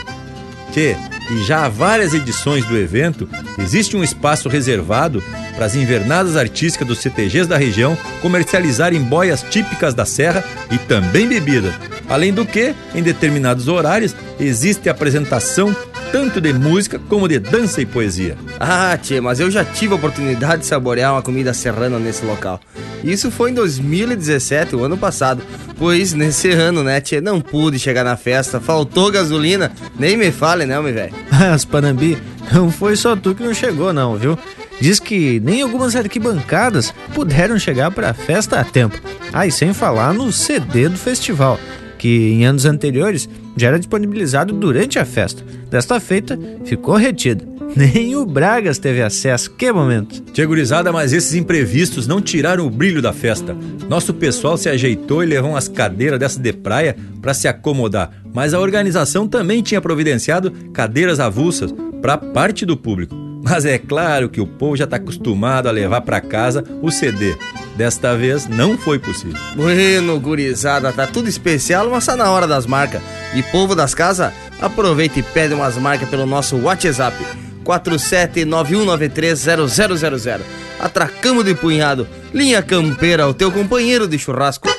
[0.72, 0.96] Tchê,
[1.30, 3.28] e já há várias edições do evento,
[3.60, 5.24] existe um espaço reservado
[5.56, 11.28] para as invernadas artísticas dos CTGs da região comercializarem boias típicas da serra e também
[11.28, 11.74] bebidas.
[12.10, 15.76] Além do que, em determinados horários, existe apresentação
[16.12, 18.38] tanto de música como de dança e poesia.
[18.60, 22.60] Ah, tchê, mas eu já tive a oportunidade de saborear uma comida serrana nesse local.
[23.04, 25.42] Isso foi em 2017, o ano passado.
[25.78, 29.72] Pois nesse ano, né, tchê, não pude chegar na festa, faltou gasolina.
[29.98, 31.14] Nem me fale, né, meu velho?
[31.32, 32.18] Mas, Panambi,
[32.52, 34.38] não foi só tu que não chegou, não, viu?
[34.82, 39.00] Diz que nem algumas arquibancadas puderam chegar para a festa a tempo.
[39.32, 41.60] Ah, e sem falar no CD do festival,
[41.98, 45.44] que em anos anteriores já era disponibilizado durante a festa.
[45.70, 47.52] Desta feita, ficou retido.
[47.76, 49.52] Nem o Bragas teve acesso.
[49.52, 50.22] Que momento.
[50.34, 50.48] Tia
[50.92, 53.56] mas esses imprevistos não tiraram o brilho da festa.
[53.88, 58.12] Nosso pessoal se ajeitou e levou umas cadeiras dessa de praia para se acomodar.
[58.34, 63.16] Mas a organização também tinha providenciado cadeiras avulsas para parte do público.
[63.44, 67.36] Mas é claro que o povo já está acostumado a levar para casa o CD.
[67.76, 69.40] Desta vez não foi possível.
[69.56, 73.02] Bueno, gurizada, tá tudo especial, mas tá na hora das marcas.
[73.34, 77.16] E povo das casas, aproveita e pede umas marcas pelo nosso WhatsApp
[77.64, 80.42] 4791930000.
[80.80, 82.08] Atracamos de punhado.
[82.34, 84.70] Linha Campeira, o teu companheiro de churrasco.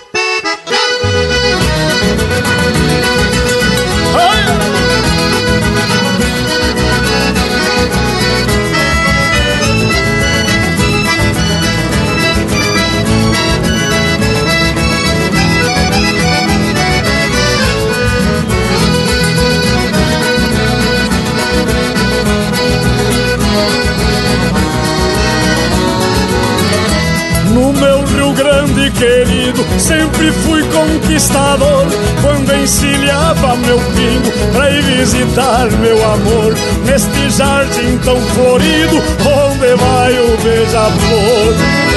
[28.90, 31.86] Querido, sempre fui conquistador.
[32.20, 36.54] Quando encilhava meu pingo pra ir visitar meu amor,
[36.84, 41.91] neste jardim tão florido, onde vai o beija-flor.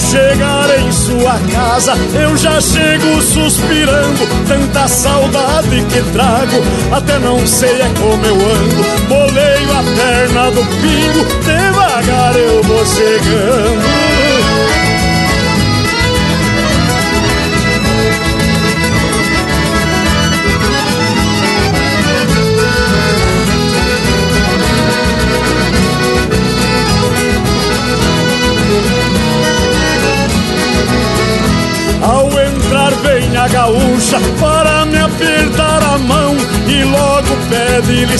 [0.00, 4.26] Chegar em sua casa, eu já chego suspirando.
[4.48, 9.08] Tanta saudade que trago, até não sei é como eu ando.
[9.08, 14.09] Boleio a perna do pingo, devagar eu vou chegando.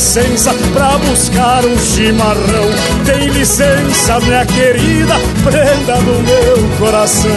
[0.01, 2.71] Licença pra buscar um chimarrão.
[3.05, 7.31] Tem licença, minha querida, prenda do meu coração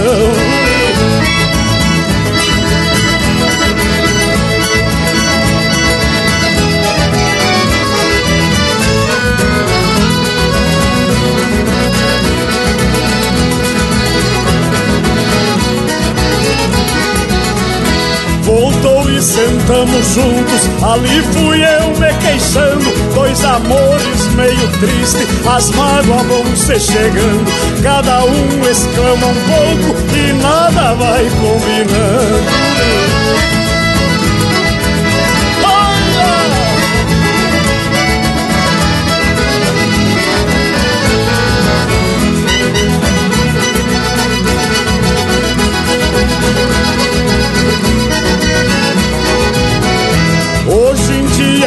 [19.84, 23.14] cantamos juntos, ali fui eu me queixando.
[23.14, 27.52] Dois amores meio triste, as mágoas vão se chegando.
[27.82, 32.84] Cada um exclama um pouco e nada vai combinando.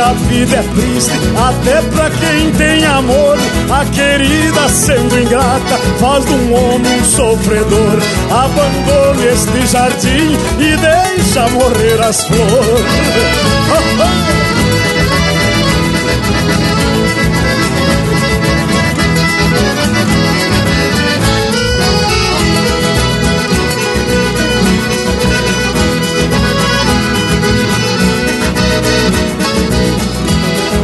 [0.06, 3.36] A vida é triste, até pra quem tem amor.
[3.68, 7.98] A querida sendo ingrata faz de um homem um sofredor.
[8.30, 12.46] Abandone este jardim e deixa morrer as flores.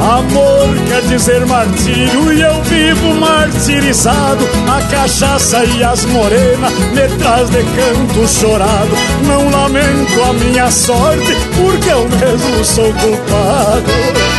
[0.03, 4.45] Amor quer dizer martírio e eu vivo martirizado.
[4.69, 8.91] A cachaça e as morenas me traz de canto chorado.
[9.29, 14.32] Não lamento a minha sorte porque eu mesmo sou culpado.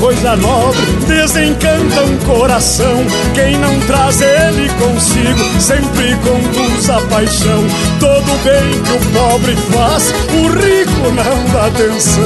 [0.00, 3.04] Coisa nobre desencanta um coração.
[3.34, 7.64] Quem não traz ele consigo sempre conduz a paixão.
[8.00, 12.24] Todo bem que o pobre faz, o rico não dá atenção.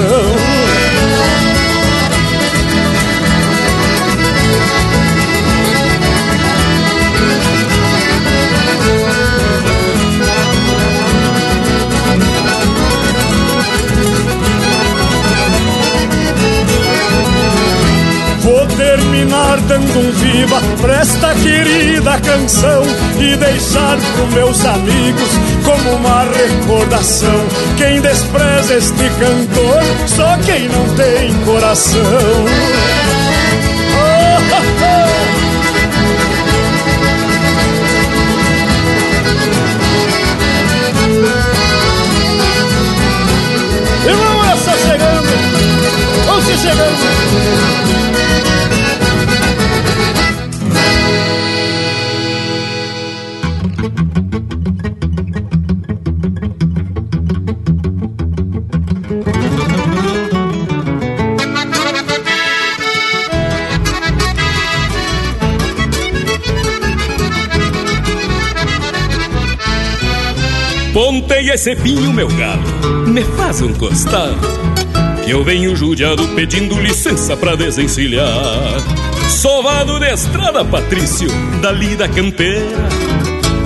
[19.49, 22.83] Terminar dando um viva pra esta querida canção
[23.19, 25.31] e deixar pros meus amigos
[25.65, 27.47] como uma recordação.
[27.77, 32.01] Quem despreza este cantor, só quem não tem coração.
[33.95, 35.09] Oh, oh, oh.
[44.79, 45.29] Chegando!
[46.27, 48.08] Vamos chegando!
[71.29, 72.63] Pontei esse pinho, meu galo,
[73.07, 74.39] me faz um costado
[75.23, 78.81] Que eu venho judiado pedindo licença pra desencilhar
[79.29, 81.29] Sovado de estrada, Patrício,
[81.61, 82.89] dali da campeira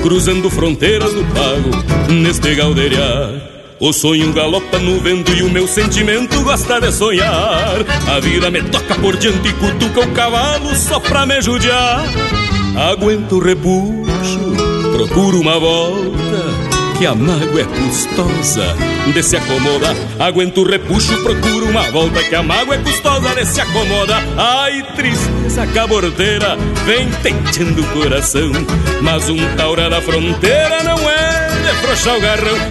[0.03, 6.41] Cruzando fronteiras do pago, neste galdeiriar o sonho galopa no vento e o meu sentimento
[6.45, 7.75] gosta de sonhar.
[8.07, 12.05] A vida me toca por diante e cutuca o cavalo só pra me judiar.
[12.93, 14.39] Aguento o repuxo,
[14.97, 16.42] procuro uma volta
[17.03, 18.77] que a mágoa é custosa
[19.13, 19.93] de se acomoda.
[20.21, 24.23] Aguento o repuxo, procuro uma volta que a mágoa é custosa de se acomoda.
[24.37, 26.57] Ai, tristeza cabordeira,
[26.87, 28.53] vem tentando o coração.
[29.01, 32.57] Mas um taura da fronteira não é de frouxar o garrão.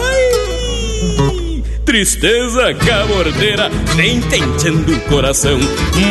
[0.00, 5.60] Ai, tristeza cabordeira, vem tentando o coração.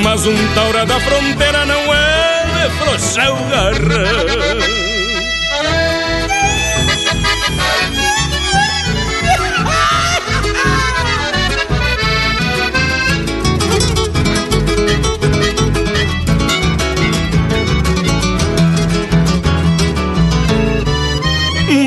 [0.04, 4.51] Mas um taura da fronteira não é de frouxar o garrão.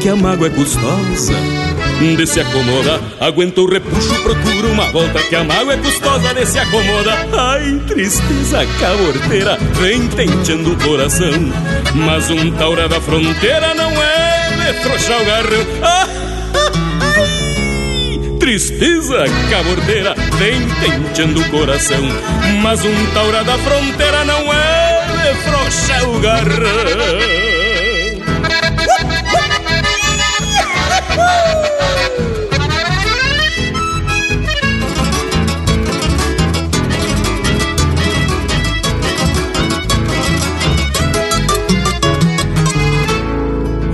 [0.00, 1.32] que a mágoa é custosa
[2.00, 3.00] de se acomoda.
[3.20, 7.26] Aguento o repuxo, procuro uma volta que a mágoa é custosa de se acomoda.
[7.32, 11.32] Ai, tristeza caborteira, vem tenteando o coração.
[11.94, 16.18] Mas um taura da fronteira não é de frouxar o garrão.
[18.38, 22.02] tristeza cabordeira vem tenteando o coração.
[22.62, 27.47] Mas um taura da fronteira não é de frouxa o garrão.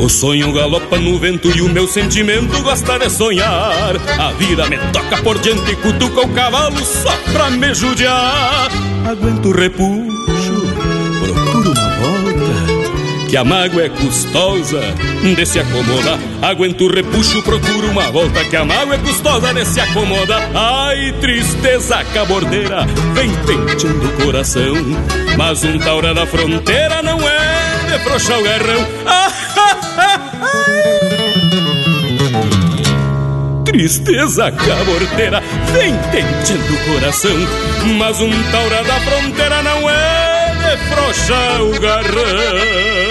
[0.05, 3.97] O sonho galopa no vento e o meu sentimento gosta de sonhar.
[4.19, 8.71] A vida me toca por diante e cutuca o cavalo só pra me judiar.
[9.11, 10.61] Aguento o repuxo,
[11.23, 13.31] procuro uma volta.
[13.31, 14.83] Que a mágoa é custosa
[15.23, 16.19] de se acomodar.
[16.43, 18.45] Aguento o repuxo, procuro uma volta.
[18.45, 20.51] Que a mágoa é custosa de se acomodar.
[20.55, 24.75] Ai, tristeza cabordeira, vem penteando o coração.
[25.39, 28.87] Mas um taura da fronteira não é de frouxar o garrão.
[29.07, 29.33] Ah,
[33.65, 35.43] Tristeza caborteira
[35.73, 37.37] vem tentando o coração,
[37.99, 40.55] mas um taura da fronteira não é
[40.87, 43.05] de o garrão.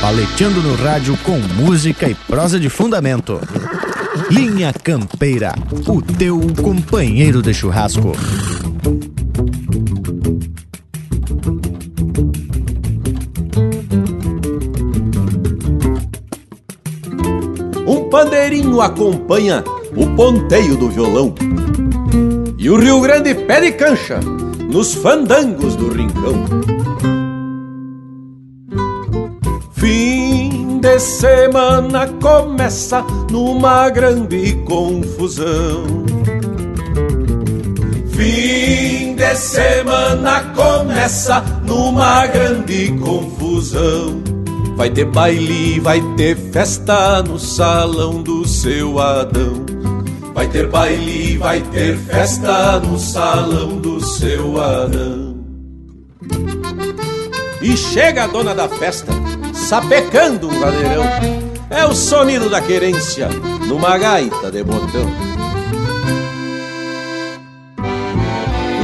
[0.00, 3.40] Paleteando no rádio com música e prosa de fundamento.
[4.30, 5.54] Linha Campeira,
[5.86, 8.12] o teu companheiro de churrasco.
[18.80, 19.64] Acompanha
[19.96, 21.34] o ponteio do violão.
[22.56, 24.20] E o Rio Grande pede cancha
[24.70, 26.34] nos fandangos do rincão.
[29.72, 36.04] Fim de semana começa numa grande confusão.
[38.10, 44.27] Fim de semana começa numa grande confusão.
[44.78, 49.66] Vai ter baile, vai ter festa no salão do seu Adão.
[50.32, 55.36] Vai ter baile, vai ter festa no salão do seu Adão.
[57.60, 59.12] E chega a dona da festa,
[59.52, 61.04] sapecando um gadeirão.
[61.70, 63.28] É o sonido da querência
[63.66, 65.12] numa gaita de botão.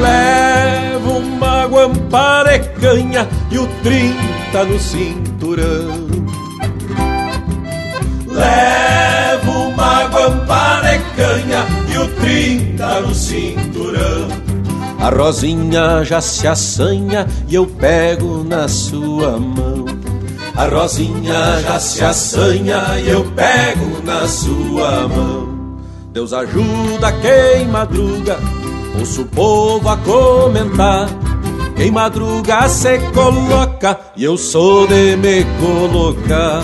[0.01, 4.81] Leva uma guampara canha e o trinta no
[8.27, 14.29] Leva uma guampara canha e o trinta no cinturão.
[15.01, 19.85] A rosinha já se assanha e eu pego na sua mão.
[20.57, 25.79] A rosinha já se assanha e eu pego na sua mão.
[26.13, 28.39] Deus ajuda quem madruga,
[28.99, 31.09] ouço o povo a comentar.
[31.77, 36.63] Quem madruga se coloca e eu sou de me colocar.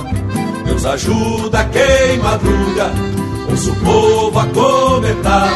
[0.65, 2.91] Deus ajuda quem madruga,
[3.51, 5.51] ouço o povo a comentar.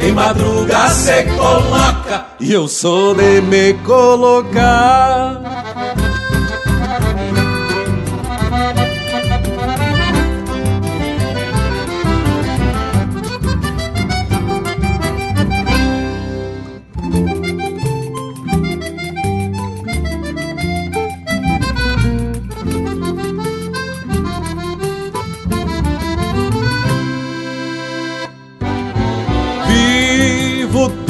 [0.00, 5.40] Quem madruga se coloca e eu sou de me colocar.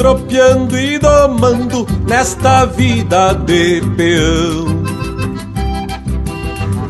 [0.05, 4.83] Tropeando e domando nesta vida de peão.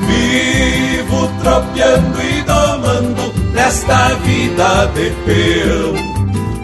[0.06, 5.94] Vivo tropeando e domando nesta vida de peão.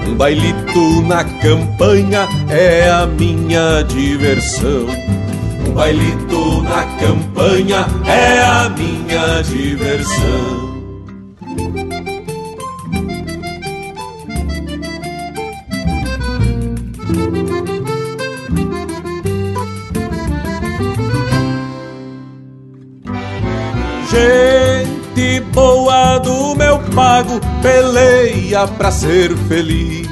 [0.09, 4.87] Um bailito na campanha é a minha diversão.
[5.65, 10.60] Um bailito na campanha é a minha diversão.
[27.21, 30.09] Pago peleia pra ser feliz.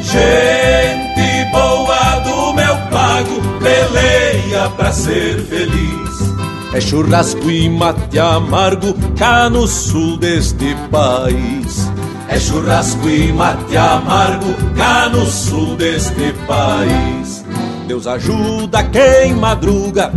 [0.00, 6.34] Gente boa do meu pago peleia pra ser feliz.
[6.74, 11.90] É churrasco e mate amargo cá no sul deste país.
[12.28, 17.44] É churrasco e mate amargo cá no sul deste país.
[17.86, 20.12] Deus ajuda quem madruga,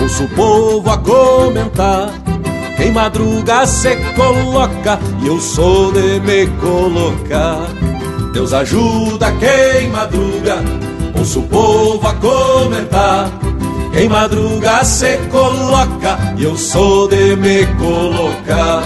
[0.00, 2.23] ouço o povo a comentar.
[2.84, 7.66] Quem madruga se coloca e eu sou de me colocar.
[8.34, 10.56] Deus ajuda quem madruga,
[11.16, 13.30] ouço o povo a comentar.
[13.90, 18.82] Quem madruga se coloca, e eu sou de me colocar.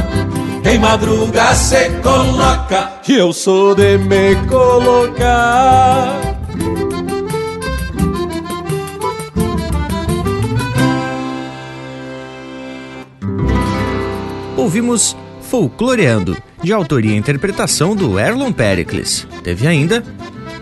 [0.62, 6.38] Quem madruga se coloca, e eu sou de me colocar.
[14.69, 15.16] Ouvimos
[15.49, 19.27] Folcloreando, de autoria e interpretação do Erlon Pericles.
[19.43, 20.05] Teve ainda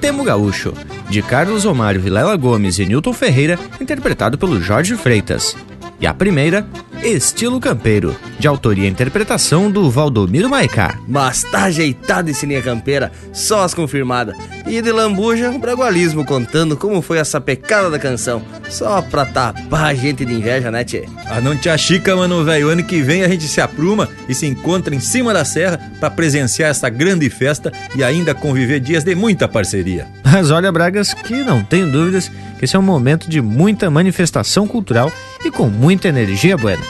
[0.00, 0.72] Temo Gaúcho,
[1.10, 5.56] de Carlos Omário Vilela Gomes e Newton Ferreira, interpretado pelo Jorge Freitas.
[5.98, 6.64] E a primeira,
[7.02, 10.98] Estilo Campeiro, de autoria e interpretação do Valdomiro Maicá.
[11.08, 14.36] Mas tá ajeitado esse linha campeira, só as confirmadas.
[14.66, 18.42] E de lambuja, o bragualismo contando como foi essa pecada da canção.
[18.68, 21.04] Só pra tapar a gente de inveja, né, tchê?
[21.26, 22.68] Ah, não te achica, mano, velho.
[22.68, 26.10] Ano que vem a gente se apruma e se encontra em cima da serra para
[26.10, 30.06] presenciar essa grande festa e ainda conviver dias de muita parceria.
[30.24, 34.66] Mas olha, Bragas, que não tenho dúvidas que esse é um momento de muita manifestação
[34.66, 35.12] cultural
[35.44, 36.82] e com muita energia buena.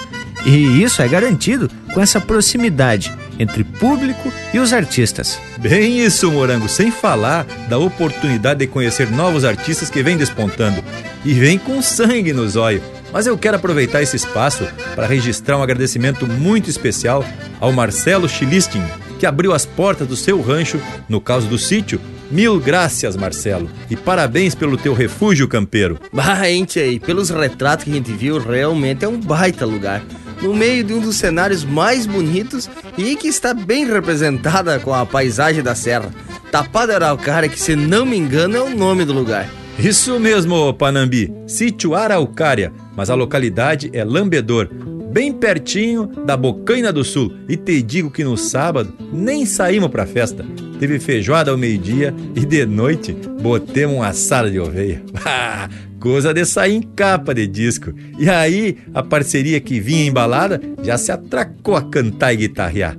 [0.46, 5.40] E isso é garantido com essa proximidade entre público e os artistas.
[5.58, 10.82] Bem isso, Morango, sem falar da oportunidade de conhecer novos artistas que vêm despontando
[11.24, 12.82] e vêm com sangue nos olhos.
[13.12, 14.64] Mas eu quero aproveitar esse espaço
[14.94, 17.24] para registrar um agradecimento muito especial
[17.58, 18.82] ao Marcelo Chilistin,
[19.18, 22.00] que abriu as portas do seu rancho, no caso do sítio.
[22.30, 25.98] Mil graças, Marcelo, e parabéns pelo teu refúgio campeiro.
[26.12, 30.02] Bah, gente aí, pelos retratos que a gente viu, realmente é um baita lugar.
[30.42, 35.06] No meio de um dos cenários mais bonitos e que está bem representada com a
[35.06, 36.10] paisagem da serra.
[36.50, 39.48] Tapada Araucária, que se não me engano é o nome do lugar.
[39.78, 44.70] Isso mesmo, Panambi, sítio Araucária, mas a localidade é Lambedor,
[45.12, 47.32] bem pertinho da Bocaina do Sul.
[47.48, 50.44] E te digo que no sábado nem saímos pra festa.
[50.78, 55.02] Teve feijoada ao meio-dia e de noite botemos uma assada de oveia.
[56.06, 57.92] Ah, coisa de sair em capa de disco.
[58.18, 62.96] E aí a parceria que vinha embalada já se atracou a cantar e guitarrear.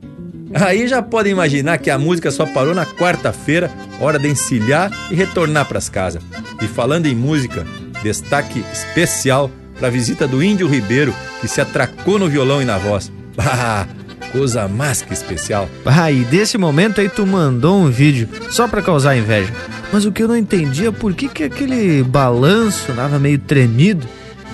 [0.54, 3.70] Aí já podem imaginar que a música só parou na quarta-feira,
[4.00, 6.24] hora de encilhar e retornar pras casas.
[6.62, 7.66] E falando em música,
[8.04, 12.78] destaque especial para a visita do Índio Ribeiro, que se atracou no violão e na
[12.78, 13.12] voz.
[14.32, 15.70] Coisa mais que especial.
[15.86, 19.52] Ah, e desse momento aí tu mandou um vídeo só pra causar inveja.
[19.92, 24.06] Mas o que eu não entendi é por que, que aquele balanço dava meio tremido.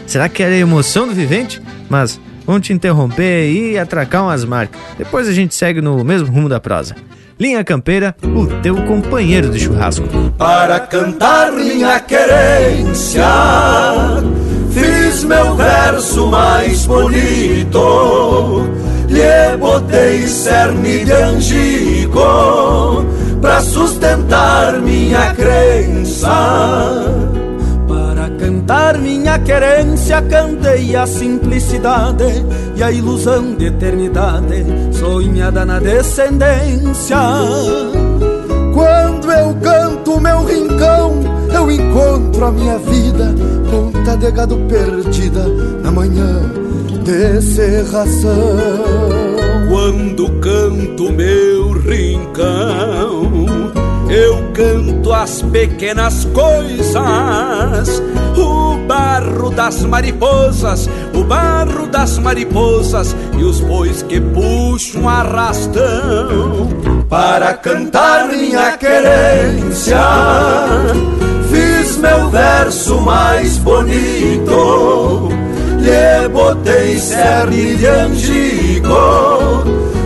[0.05, 1.61] Será que era a emoção do vivente?
[1.89, 4.79] Mas vamos te interromper e atracar umas marcas.
[4.97, 6.95] Depois a gente segue no mesmo rumo da prosa.
[7.39, 10.07] Linha Campeira, o teu companheiro de churrasco.
[10.37, 13.25] Para cantar minha querência,
[14.71, 17.79] fiz meu verso mais bonito.
[19.07, 23.05] Lhe botei cerne de angico
[23.41, 26.29] pra sustentar minha crença.
[27.87, 37.17] Para cantar minha querência, cantei a simplicidade e a ilusão de eternidade, sonhada na descendência.
[38.73, 41.21] Quando eu canto meu rincão,
[41.53, 43.35] eu encontro a minha vida,
[43.69, 45.47] ponta de gado perdida
[45.83, 46.63] na manhã
[47.03, 48.31] de serração.
[49.69, 53.71] Quando canto meu rincão,
[54.09, 58.01] eu canto as pequenas coisas,
[58.37, 66.69] o barro das mariposas, o barro das mariposas e os bois que puxam arrastão.
[67.09, 69.97] Para cantar minha querência,
[71.49, 75.32] fiz meu verso mais bonito.
[75.83, 79.63] Lhe botei cerne de angico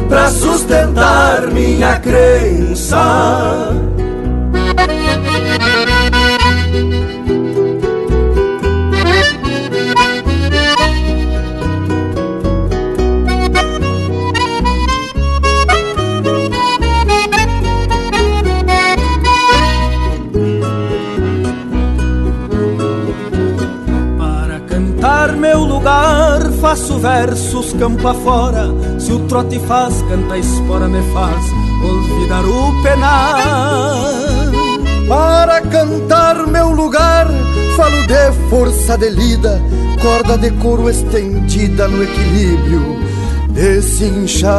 [0.10, 3.78] pra sustentar minha crença.
[26.68, 28.66] Faço versos campo afora.
[29.00, 31.46] Se o trote faz, canta a espora me faz
[31.82, 34.52] olvidar o penar.
[35.08, 37.26] Para cantar meu lugar,
[37.78, 39.62] falo de força de lida,
[40.02, 42.98] corda de couro estendida no equilíbrio
[43.48, 44.52] de cinchar.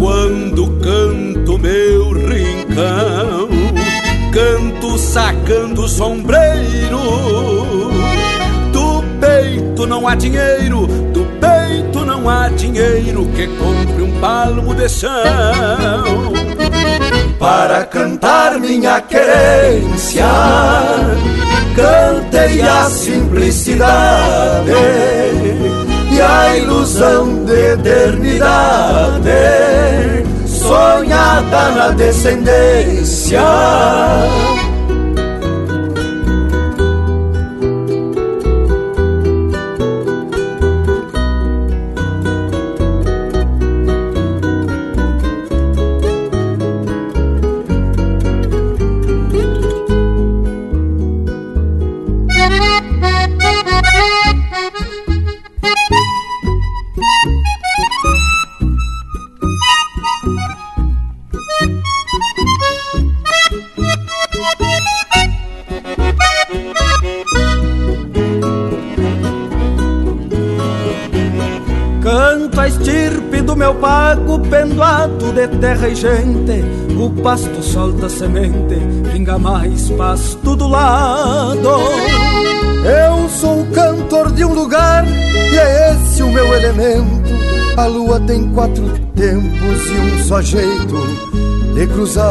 [0.00, 3.48] Quando canto meu rincão,
[4.32, 7.85] canto sacando o sombreiro.
[9.86, 15.12] Peito não há dinheiro, do peito não há dinheiro que compre um palmo de chão.
[17.38, 20.26] Para cantar minha querência,
[21.76, 24.72] cantei a simplicidade
[26.10, 29.30] e a ilusão de eternidade
[30.46, 33.40] sonhada na descendência.
[74.74, 76.64] Pago, pendoado de terra e gente.
[76.98, 78.76] O pasto solta semente,
[79.12, 81.68] pinga mais pasto do lado.
[82.84, 87.36] Eu sou o cantor de um lugar e é esse o meu elemento.
[87.76, 90.96] A lua tem quatro tempos e um só jeito
[91.74, 92.24] de cruzar.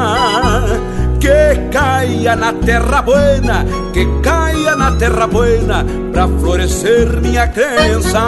[1.20, 3.64] Que caia na terra buena,
[3.94, 8.20] que caia na terra buena, pra florescer minha crença.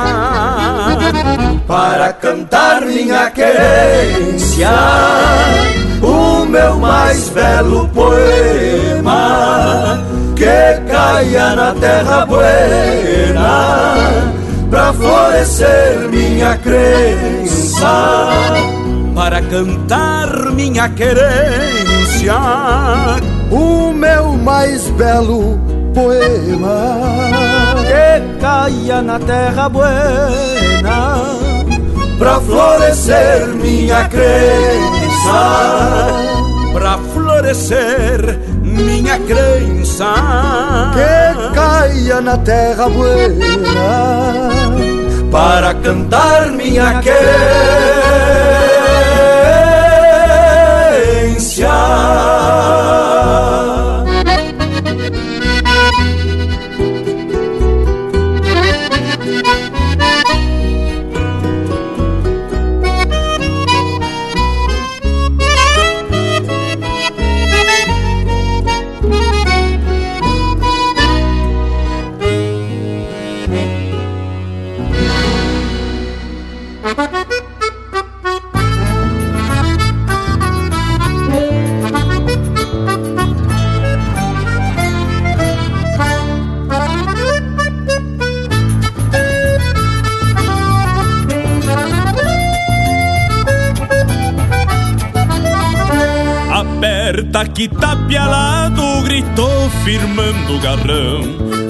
[1.66, 4.70] Para cantar minha querência,
[6.00, 9.12] o meu mais belo poema.
[10.34, 13.94] Que caia na terra buena,
[14.70, 18.30] pra florescer minha crença.
[19.14, 22.38] Para cantar minha querência,
[23.50, 25.58] o meu mais belo
[25.94, 26.96] poema.
[27.86, 31.16] Que caia na terra buena,
[32.18, 35.40] pra florescer minha crença.
[36.72, 40.14] Pra florescer minha crença.
[40.94, 44.50] Que caia na terra buena,
[45.30, 47.89] para cantar minha querência.
[97.60, 101.20] Que tapialado gritou firmando o garrão.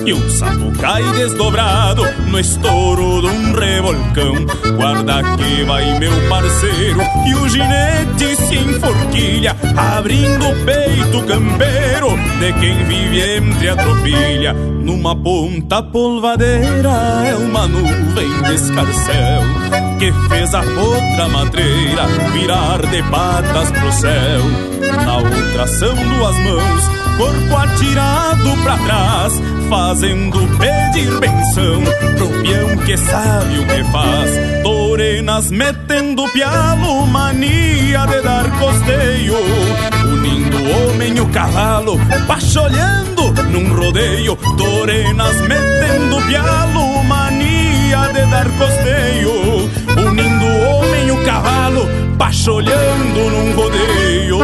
[0.06, 4.36] E um sapo cai desdobrado no estouro de um revolcão.
[4.76, 12.52] Guarda que vai meu parceiro e o ginete se enforquilha Abrindo o peito campeiro de
[12.60, 14.52] quem vive entre a tropilha.
[14.52, 16.92] Numa ponta polvadeira
[17.26, 19.42] é uma nuvem de escarcel
[19.98, 26.88] Que fez a outra madreira virar de patas pro céu Na outra são duas mãos,
[27.18, 29.40] corpo atirado pra trás
[29.70, 31.80] Fazendo pedir benção
[32.16, 34.30] pro peão que sabe o que faz.
[34.64, 39.36] Torenas metendo pialo, mania de dar costeio
[40.12, 44.34] Unindo o homem e o cavalo, pacholhando num rodeio.
[44.34, 49.70] Torenas metendo pialo, mania de dar costeio
[50.04, 51.88] Unindo o homem e o cavalo,
[52.20, 54.40] pacholhando num rodeio.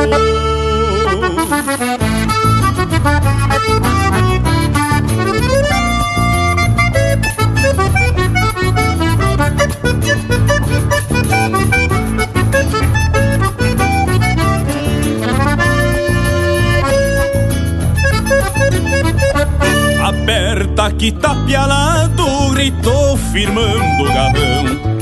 [20.03, 22.25] Aperta que tapialado,
[22.55, 24.96] gritou firmando o garrão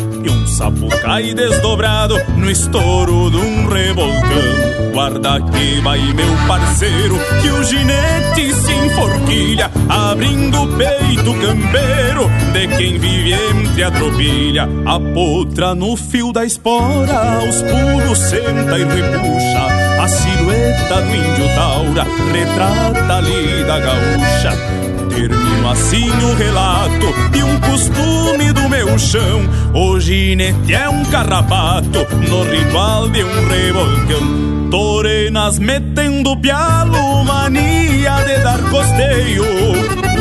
[0.57, 4.93] Sapo cai desdobrado no estouro de um revolcão.
[4.93, 12.69] Guarda que vai meu parceiro, que o ginete se enforquilha Abrindo o peito campeiro de
[12.77, 14.69] quem vive entre a tropilha.
[14.87, 19.67] A potra no fio da espora, aos pulos senta e repuxa.
[20.01, 24.84] A silhueta do índio taura retrata ali da gaúcha
[25.15, 29.43] Termino assim o relato de um costume do meu chão.
[29.73, 34.71] O ginete é um carrapato no ritual de um revolcão.
[34.71, 39.45] Torenas metendo pialo, mania de dar costeio.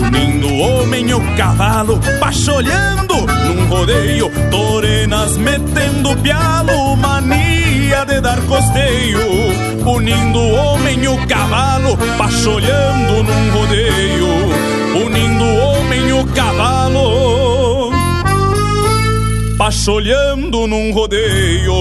[0.05, 4.31] Unindo o homem e o cavalo, pacholhando num rodeio.
[4.51, 9.19] Torenas metendo pialo, mania de dar costeio.
[9.85, 14.52] Unindo o homem e o cavalo, pacholhando num rodeio.
[14.95, 17.91] Unindo o homem e o cavalo,
[19.57, 21.73] pacholhando num rodeio.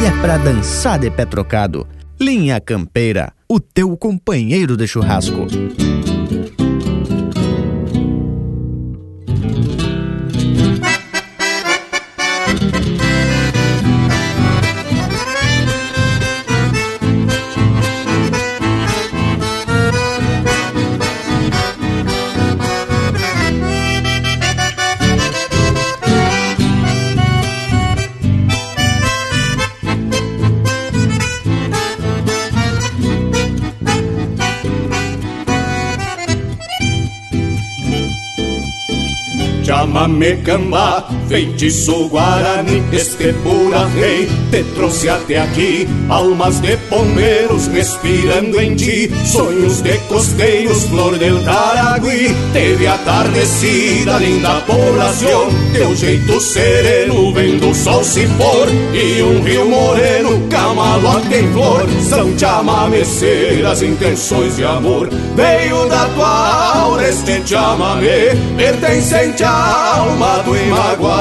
[0.00, 1.86] E é pra dançar de pé trocado.
[2.18, 5.46] Linha Campeira, o teu companheiro de churrasco.
[40.02, 45.88] Chamame cambá, feitiço guarani, este pura rei te trouxe até aqui.
[46.10, 52.36] Almas de pombeiros respirando em ti, sonhos de costeiros, flor del Taragui.
[52.52, 58.68] Teve atardecida, linda poblação, teu jeito sereno, vendo o sol se pôr.
[58.92, 65.08] E um rio moreno, camalote em flor, são chamameceiras intenções de amor.
[65.34, 70.54] Veio da tua aura este chamamê, pertencente à alma do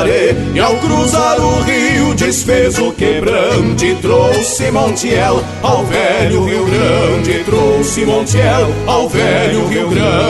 [0.08, 8.06] E ao cruzar o rio desfez o quebrante Trouxe Montiel ao velho Rio Grande Trouxe
[8.06, 10.22] Montiel ao velho Rio Grande.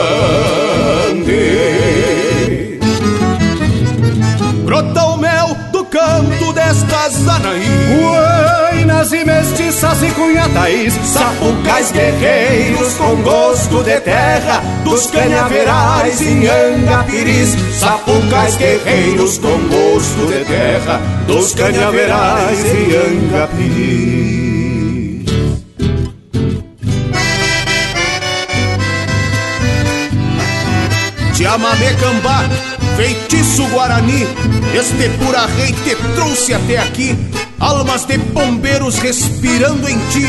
[4.65, 7.15] Brota o mel do canto destas
[7.60, 7.60] e
[9.99, 10.01] mestiças
[10.69, 20.27] e Sapucais guerreiros com gosto de terra Dos canhaverais em Angapiris Sapucais guerreiros com gosto
[20.27, 24.41] de terra Dos canhaverais em Angapiris.
[31.33, 32.45] Chamamé Cambá,
[32.95, 34.27] feitiço Guarani,
[34.75, 37.17] este pura rei te trouxe até aqui,
[37.61, 40.25] almas de pombeiros respirando em ti.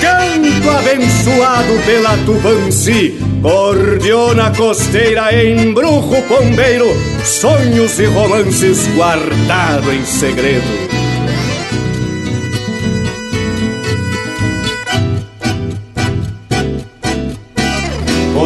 [0.00, 6.86] Canto abençoado pela Tubanci, cordiona costeira, embrujo pombeiro,
[7.24, 10.87] sonhos e romances guardado em segredo.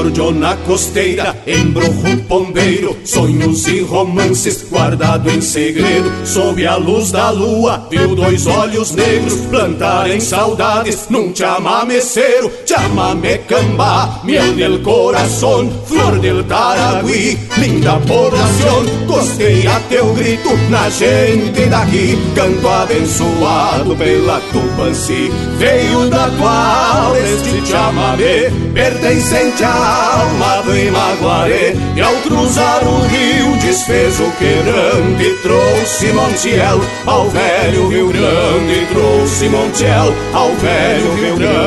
[0.02, 6.10] Cordiona costeira, embrujo pombeiro, sonhos e romances guardado em segredo.
[6.26, 14.20] Sob a luz da lua, viu dois olhos negros plantarem saudades num chamameceiro, chamame cambá,
[14.24, 22.68] miel del corazón, flor del Taragui, linda población, costeia teu grito na gente daqui, canto
[22.68, 32.14] abençoado pela Tupanci, veio da alma este chamamé, pertencente à alma do Imaguaré E ao
[32.16, 40.54] cruzar o rio desfez o quebrante Trouxe Montiel ao velho Rio Grande Trouxe Montiel ao
[40.56, 41.62] velho Rio Grande.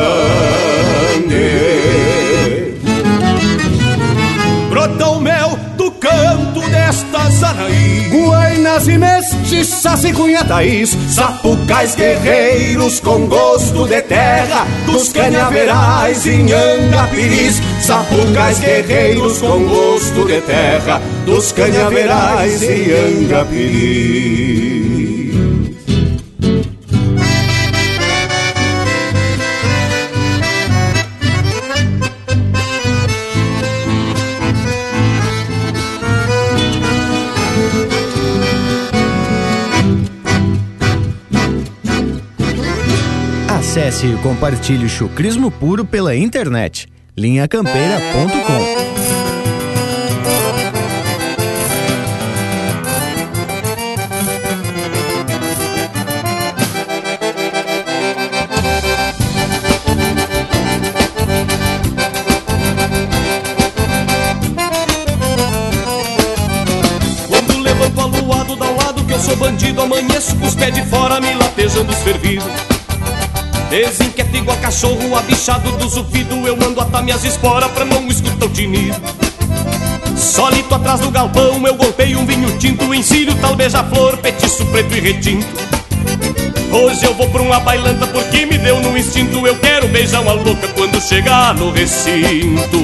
[4.70, 8.10] Brota mel do canto destas anaí
[8.76, 17.62] Guainas e mestiças e cunhataís Sapucais guerreiros com gosto de terra Dos canhaverais em Angapiris.
[17.82, 24.95] Sapucais guerreiros com gosto de terra Dos canhaverais em Angapiris
[43.76, 46.88] Acesse e compartilhe o chucrismo puro pela internet.
[47.18, 49.05] linhacampeira.com
[74.46, 78.96] igual cachorro abichado do zufido Eu mando atar minhas esporas pra não escutar o tinido
[80.16, 82.94] Solito atrás do galpão eu golpeio um vinho tinto.
[82.94, 85.46] Ensino tal beija-flor, petiço preto e retinto.
[86.72, 89.46] Hoje eu vou pra uma bailanta porque me deu no instinto.
[89.46, 92.78] Eu quero beijar uma louca quando chegar no recinto.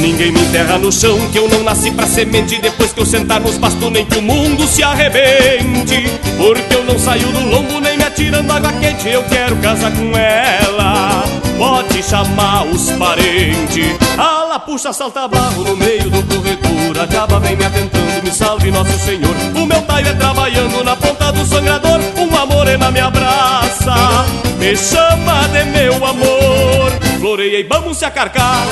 [0.00, 3.40] Ninguém me enterra no chão que eu não nasci pra semente Depois que eu sentar
[3.40, 6.08] nos bastos nem que o mundo se arrebente.
[6.36, 10.16] Porque eu não saio do lombo nem me atirando água quente Eu quero casar com
[10.16, 11.24] ela.
[11.56, 13.96] Pode chamar os parentes.
[14.16, 17.02] Ala puxa, salta barro no meio do corredor.
[17.02, 19.34] A diaba vem me atentando, me salve nosso senhor.
[19.54, 22.00] O meu taio é trabalhando na ponta do sangrador.
[22.16, 23.94] Uma morena me abraça.
[24.58, 26.92] Me chama de meu amor.
[27.20, 28.66] Floreiei, vamos se acarcar.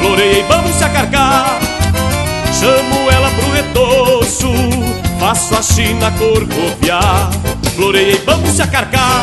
[0.00, 1.58] Floreiei, vamos se acarcar.
[2.58, 4.48] Chamo ela pro retoço.
[5.18, 7.30] Faço a china corcoviar
[7.76, 9.22] Floreiei, vamos se acarcar.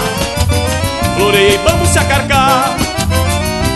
[1.18, 2.78] Floreiei, vamos se acarcar.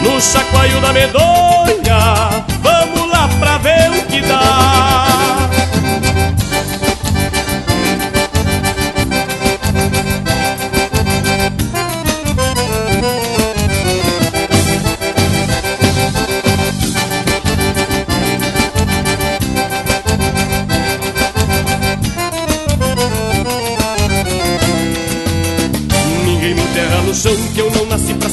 [0.03, 5.06] No chacoalho da medonha Vamos lá pra ver o que dá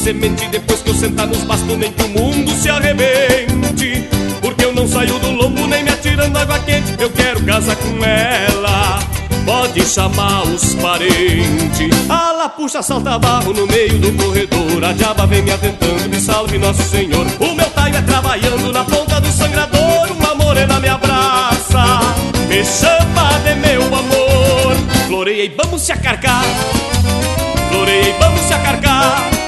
[0.04, 4.06] semente Depois que eu sentar nos bastos nem que o mundo se arrebente.
[4.42, 6.94] Porque eu não saio do lombo nem me atirando água quente.
[6.98, 9.00] Eu quero casar com ela
[9.46, 11.90] Pode chamar os parentes.
[12.08, 14.84] Ala puxa, salta barro no meio do corredor.
[14.84, 17.26] A diaba vem me atentando, me salve nosso senhor.
[17.40, 20.10] O meu taio é trabalhando na ponta do sangrador.
[20.18, 22.00] Uma morena me abraça
[22.48, 24.76] Me chama de meu amor.
[25.06, 26.44] Floreiei, vamos se acarcar.
[27.70, 29.44] Floreiei, vamos se acarcar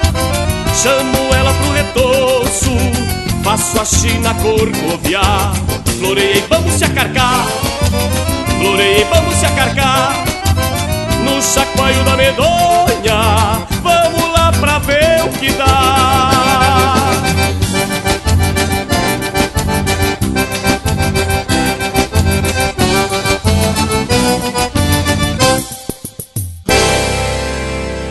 [0.83, 2.77] Chamo ela pro retoço.
[3.43, 5.53] Faço a china corcoviar
[5.99, 7.47] Floreiei, vamos se acarcar.
[8.59, 10.13] Floreiei, vamos se acarcar.
[11.25, 16.06] No chacoalho da medonha Vamos lá pra ver o que dá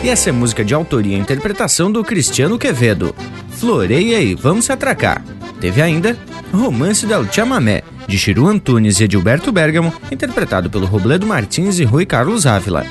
[0.06, 3.12] E essa é música de autoria e interpretação do Cristiano Quevedo.
[3.50, 5.20] Floreia e Vamos Se Atracar.
[5.60, 6.16] Teve ainda
[6.52, 12.06] Romance del Chamamé, de Chiru Antunes e Edilberto Bergamo, interpretado pelo Robledo Martins e Rui
[12.06, 12.86] Carlos Ávila.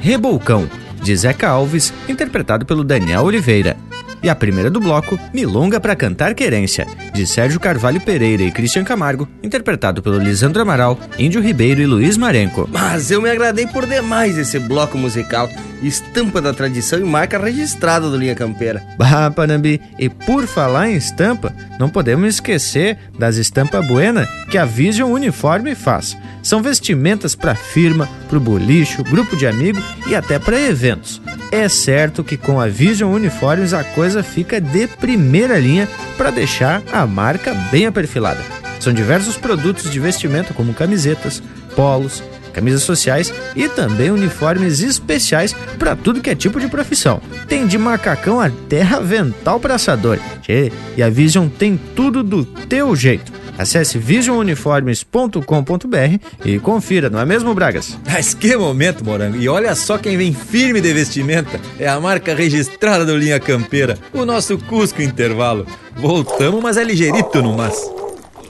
[0.00, 0.70] Rebolcão,
[1.02, 3.76] de Zeca Alves, interpretado pelo Daniel Oliveira.
[4.22, 8.84] E a primeira do bloco, Milonga para Cantar Querência, de Sérgio Carvalho Pereira e Christian
[8.84, 12.68] Camargo, interpretado pelo Lisandro Amaral, Índio Ribeiro e Luiz Marenco.
[12.70, 15.50] Mas eu me agradei por demais esse bloco musical,
[15.82, 18.82] estampa da tradição e marca registrada do Linha Campeira.
[18.98, 24.64] Bah, Panambi, e por falar em estampa, não podemos esquecer das estampas buena que a
[24.64, 26.16] Vision Uniforme faz.
[26.42, 31.20] São vestimentas para firma, para o bolicho, grupo de amigos e até para eventos.
[31.52, 36.82] É certo que com a Vision Uniformes a coisa fica de primeira linha para deixar
[36.92, 38.40] a marca bem aperfilada.
[38.78, 41.42] São diversos produtos de vestimenta como camisetas,
[41.76, 47.20] polos, camisas sociais e também uniformes especiais para tudo que é tipo de profissão.
[47.48, 50.18] Tem de macacão até avental para assador.
[50.42, 53.40] Tchê, e a Vision tem tudo do teu jeito.
[53.60, 57.98] Acesse visionuniformes.com.br e confira, não é mesmo, Bragas?
[58.06, 59.36] Mas que momento, Morango!
[59.36, 61.60] E olha só quem vem firme de vestimenta.
[61.78, 65.66] É a marca registrada do Linha Campeira, o nosso Cusco Intervalo.
[65.94, 67.76] Voltamos, mas é ligeirito no mas.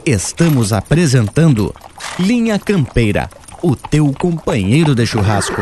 [0.05, 1.75] Estamos apresentando
[2.17, 3.29] Linha Campeira,
[3.61, 5.61] o teu companheiro de churrasco.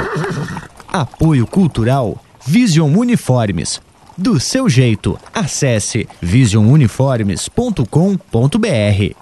[0.87, 3.81] Apoio Cultural Vision Uniformes.
[4.17, 9.15] Do seu jeito, acesse visionuniformes.com.br.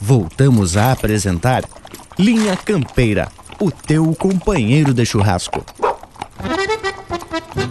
[0.00, 1.64] Voltamos a apresentar
[2.18, 3.28] Linha Campeira,
[3.58, 5.64] o teu companheiro de churrasco.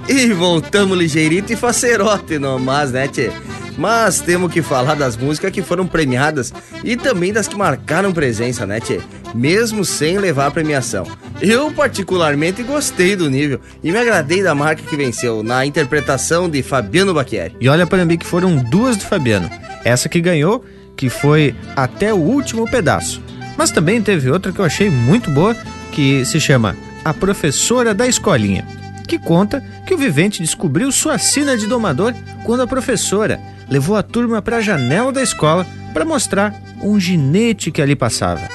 [0.07, 3.31] E voltamos ligeirito e facerote nomás, né, tchê?
[3.79, 6.53] Mas temos que falar das músicas que foram premiadas
[6.83, 8.99] e também das que marcaram presença, né, tchê?
[9.33, 11.07] Mesmo sem levar a premiação.
[11.39, 16.61] Eu, particularmente, gostei do nível e me agradei da marca que venceu na interpretação de
[16.61, 17.55] Fabiano Bacchieri.
[17.57, 19.49] E olha para mim que foram duas do Fabiano.
[19.85, 20.65] Essa que ganhou,
[20.97, 23.21] que foi até o último pedaço.
[23.57, 25.55] Mas também teve outra que eu achei muito boa,
[25.93, 26.75] que se chama
[27.05, 28.67] A Professora da Escolinha,
[29.07, 33.39] que conta que o vivente descobriu sua sina de domador quando a professora
[33.69, 38.47] levou a turma para a janela da escola para mostrar um ginete que ali passava.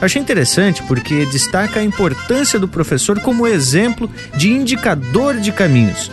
[0.00, 6.10] Achei interessante porque destaca a importância do professor como exemplo de indicador de caminhos.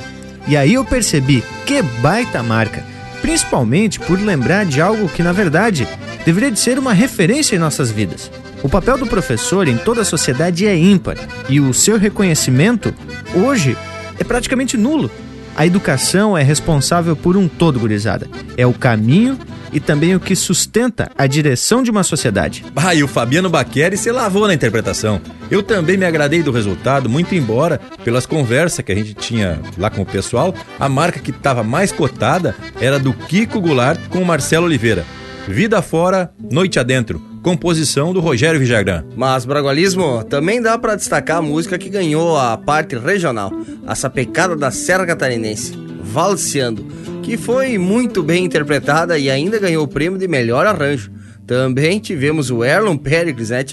[0.48, 2.84] E aí eu percebi que baita marca,
[3.22, 5.88] principalmente por lembrar de algo que na verdade
[6.26, 8.32] deveria de ser uma referência em nossas vidas.
[8.64, 11.18] O papel do professor em toda a sociedade é ímpar
[11.50, 12.94] e o seu reconhecimento
[13.34, 13.76] hoje
[14.20, 15.10] é praticamente nulo.
[15.56, 18.28] A educação é responsável por um todo, gurizada.
[18.58, 19.38] É o caminho
[19.72, 22.66] e também o que sustenta a direção de uma sociedade.
[22.76, 25.22] Ah, e o Fabiano Baqueri se lavou na interpretação.
[25.50, 29.90] Eu também me agradei do resultado, muito embora, pelas conversas que a gente tinha lá
[29.90, 34.26] com o pessoal, a marca que estava mais cotada era do Kiko Goulart com o
[34.26, 35.06] Marcelo Oliveira.
[35.48, 39.04] Vida Fora, Noite Adentro, composição do Rogério Vijagrã.
[39.16, 43.52] Mas, Bragualismo, também dá para destacar a música que ganhou a parte regional,
[43.86, 45.74] a sapecada da Serra Catarinense,
[46.04, 46.86] Valseando,
[47.24, 51.12] que foi muito bem interpretada e ainda ganhou o prêmio de melhor arranjo.
[51.46, 53.64] Também tivemos o Erlon Pericles, né,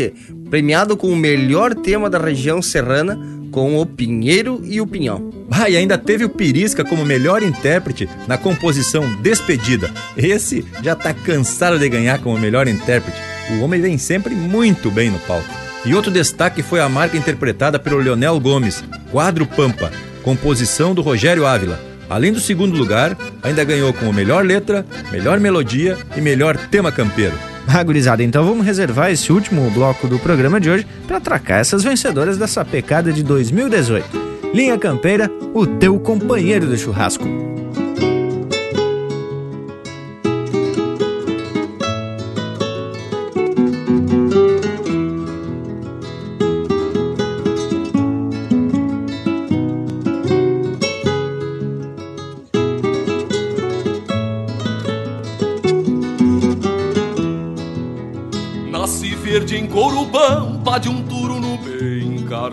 [0.51, 3.19] premiado com o melhor tema da região serrana
[3.51, 5.33] com o Pinheiro e o Pinhão.
[5.51, 9.91] Ah, e ainda teve o Pirisca como melhor intérprete na composição Despedida.
[10.17, 13.19] Esse já tá cansado de ganhar como melhor intérprete.
[13.51, 15.49] O homem vem sempre muito bem no palco.
[15.85, 19.91] E outro destaque foi a marca interpretada pelo Leonel Gomes, Quadro Pampa,
[20.23, 21.81] composição do Rogério Ávila.
[22.11, 27.35] Além do segundo lugar, ainda ganhou como melhor letra, melhor melodia e melhor tema campeiro.
[27.71, 31.85] Ah, gurizada, então vamos reservar esse último bloco do programa de hoje para atracar essas
[31.85, 34.07] vencedoras dessa pecada de 2018.
[34.55, 37.25] Linha Campeira, o teu companheiro do churrasco.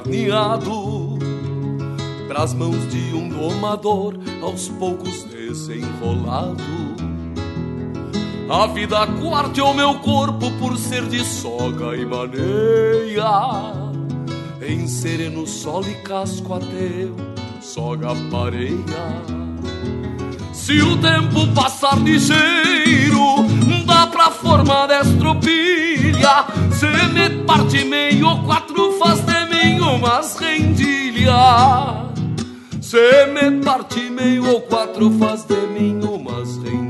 [0.05, 1.17] Encarneado
[2.27, 6.63] Pras mãos de um domador aos poucos desenrolado
[8.49, 13.73] A vida quarteou meu corpo por ser de soga e maneia
[14.61, 17.15] Em sereno sol e casco ateu,
[17.61, 19.45] soga pareia
[20.53, 23.45] se o tempo passar ligeiro,
[23.85, 26.43] dá pra formar estropilha.
[26.71, 29.19] Se me parte meio, quatro faz
[29.85, 32.11] de mim umas rendilha.
[32.81, 36.84] Se me parte meio, quatro faz de mim umas rendilha.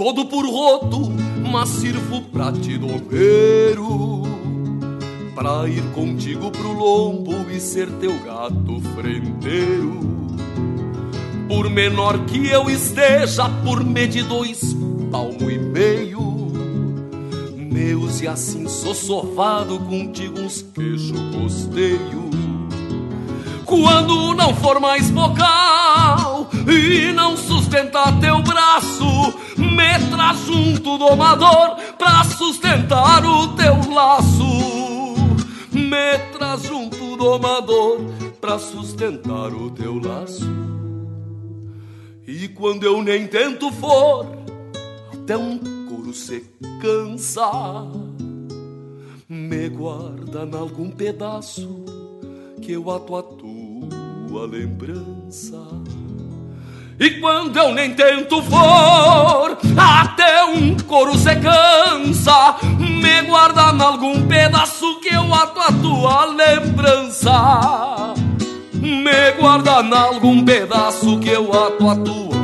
[0.00, 1.12] Todo por roto,
[1.52, 4.22] mas sirvo pra ti domeiro.
[5.34, 10.00] Pra ir contigo pro lombo e ser teu gato frenteiro.
[11.46, 14.74] Por menor que eu esteja, por medir dois
[15.12, 16.50] palmo e meio.
[17.54, 22.30] Meus e assim sou sovado contigo uns queixo costeio.
[23.66, 29.34] Quando não for mais bocal e não sustenta teu braço,
[30.10, 35.14] traz junto domador pra sustentar o teu laço.
[35.72, 38.00] Me traz junto domador
[38.40, 40.48] pra sustentar o teu laço.
[42.26, 44.26] E quando eu nem tento for,
[45.12, 45.58] até um
[45.88, 46.44] couro se
[46.80, 47.50] cansa.
[49.28, 51.84] Me guarda em algum pedaço
[52.60, 55.60] que eu ato a tua lembrança.
[57.00, 62.56] E quando eu nem tento for, até um couro se cansa.
[62.78, 68.12] Me guarda em algum pedaço que eu ato a tua lembrança.
[68.74, 72.39] Me guarda em algum pedaço que eu ato a tua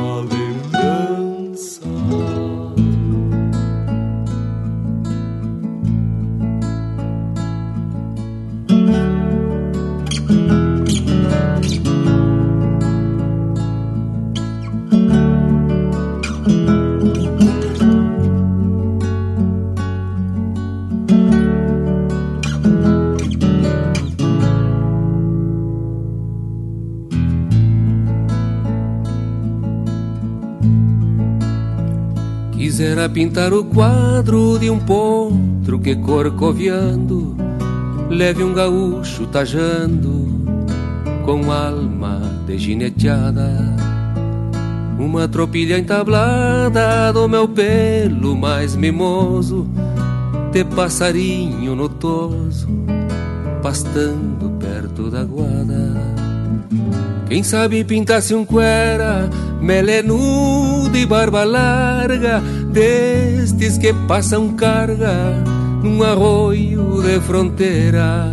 [32.77, 37.35] Quisera pintar o quadro de um potro que corcoviando
[38.07, 40.27] leve um gaúcho tajando
[41.25, 43.49] com alma de gineteada.
[44.99, 49.67] Uma tropilha entablada do meu pelo mais mimoso,
[50.51, 52.67] de passarinho notoso,
[53.63, 55.95] pastando perto da guarda.
[57.27, 59.27] Quem sabe pintasse um cuera,
[59.59, 62.41] melenudo e barba larga,
[62.77, 65.43] destes que passam carga
[65.81, 68.31] num arroio de fronteira.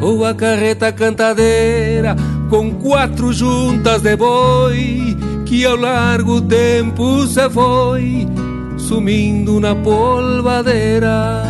[0.00, 2.14] Ou a carreta cantadeira
[2.48, 8.28] com quatro juntas de boi que ao largo tempo se foi
[8.76, 11.42] sumindo na polvadeira.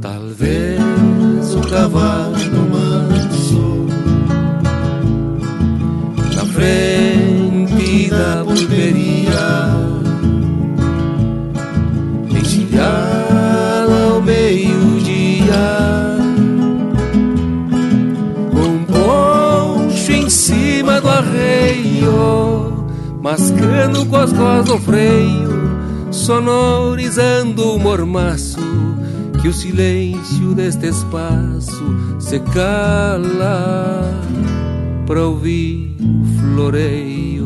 [0.00, 3.86] Talvez o cavalo manso
[6.36, 9.79] na frente da pulperia
[12.80, 15.54] encilhada ao meio-dia
[18.50, 22.86] com poncho em cima do arreio
[23.22, 25.60] mascando costas do freio
[26.10, 28.58] sonorizando o mormaço
[29.40, 34.14] que o silêncio deste espaço se cala
[35.06, 37.39] para ouvir o floreio.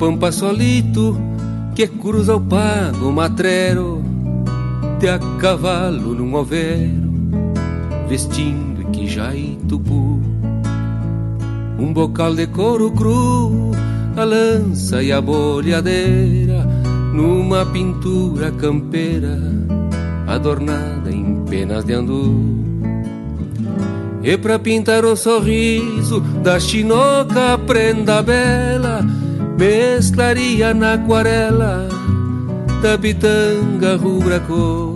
[0.00, 1.14] Pampa solito
[1.74, 4.02] que cruza o pago matrero
[4.98, 7.12] de a cavalo num overo,
[8.08, 8.80] vestindo
[9.34, 10.22] e tupu.
[11.78, 13.72] Um bocal de couro cru,
[14.16, 16.66] a lança e a bolhadeira,
[17.12, 19.38] numa pintura campeira,
[20.26, 22.58] adornada em penas de andu.
[24.22, 29.00] E pra pintar o sorriso da chinoca prenda bela,
[29.60, 31.86] mesclaria na aquarela
[32.80, 34.94] da pitanga rubra cor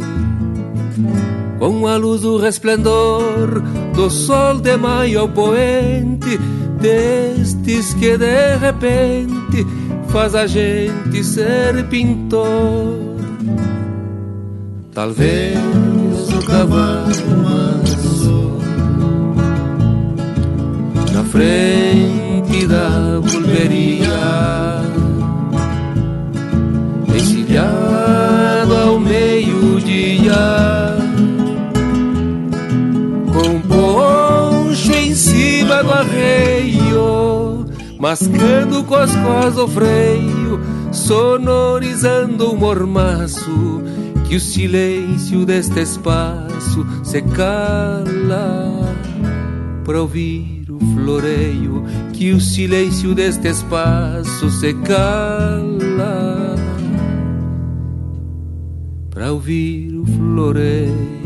[1.59, 3.61] com a luz do resplendor
[3.95, 6.39] do sol de maio poente
[6.81, 9.67] destes que de repente
[10.09, 13.19] faz a gente ser pintor.
[14.95, 15.59] Talvez
[16.33, 18.59] o cavalo manso
[21.13, 22.24] na frente
[22.67, 24.85] da pulveria
[27.55, 30.33] encilhado ao meio-dia,
[33.33, 37.67] com poncho em cima do arreio,
[37.99, 40.61] mascando com as costas do freio,
[40.91, 43.83] sonorizando o mormaço,
[44.29, 48.81] que o silêncio deste espaço se cala
[49.85, 50.64] para ouvir.
[50.64, 50.64] o
[50.95, 56.55] floreio, que o silêncio deste espaço se cala
[59.11, 61.25] para ouvir o floreio.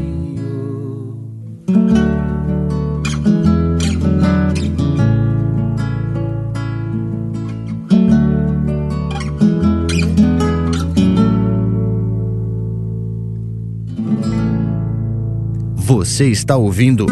[15.75, 17.07] Você está ouvindo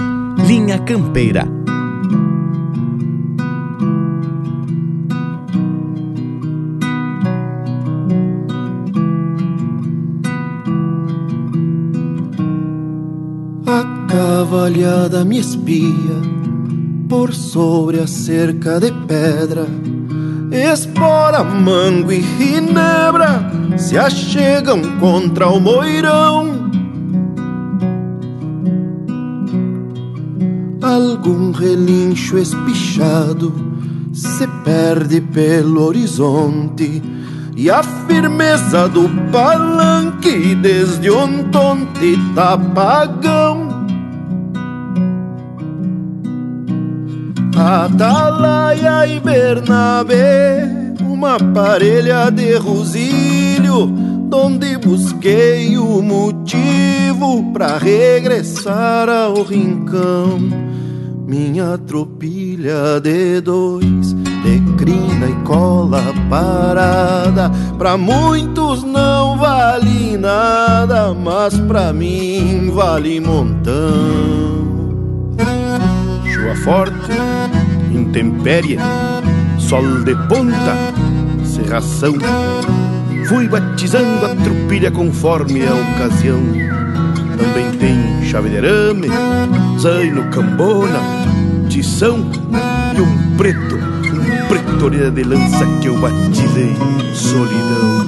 [0.46, 1.55] Linha Campeira.
[14.56, 16.16] A cavalhada me espia
[17.10, 19.66] por sobre a cerca de pedra.
[20.50, 26.70] Espora, mango e ginebra se achegam contra o moirão.
[30.80, 33.52] Algum relincho espichado
[34.10, 37.02] se perde pelo horizonte
[37.54, 43.55] e a firmeza do palanque desde ontonte tá apagão.
[47.56, 50.68] Atalaia e Bernabé,
[51.00, 53.86] uma parelha de rosilho,
[54.28, 60.38] donde busquei o motivo pra regressar ao rincão.
[61.26, 71.58] Minha tropilha de dois, de crina e cola parada, pra muitos não vale nada, mas
[71.60, 74.45] pra mim vale montão.
[76.64, 77.12] Forte,
[77.92, 78.78] intempérie,
[79.58, 80.92] sol de ponta,
[81.44, 82.14] serração.
[83.28, 86.40] Fui batizando a trupilha conforme a ocasião.
[87.36, 89.08] Também tem chave de arame,
[89.80, 91.00] zaino, cambona,
[91.68, 92.30] tição
[92.96, 96.74] e um preto, um pretoreira de lança que eu batizei
[97.14, 98.06] solidão.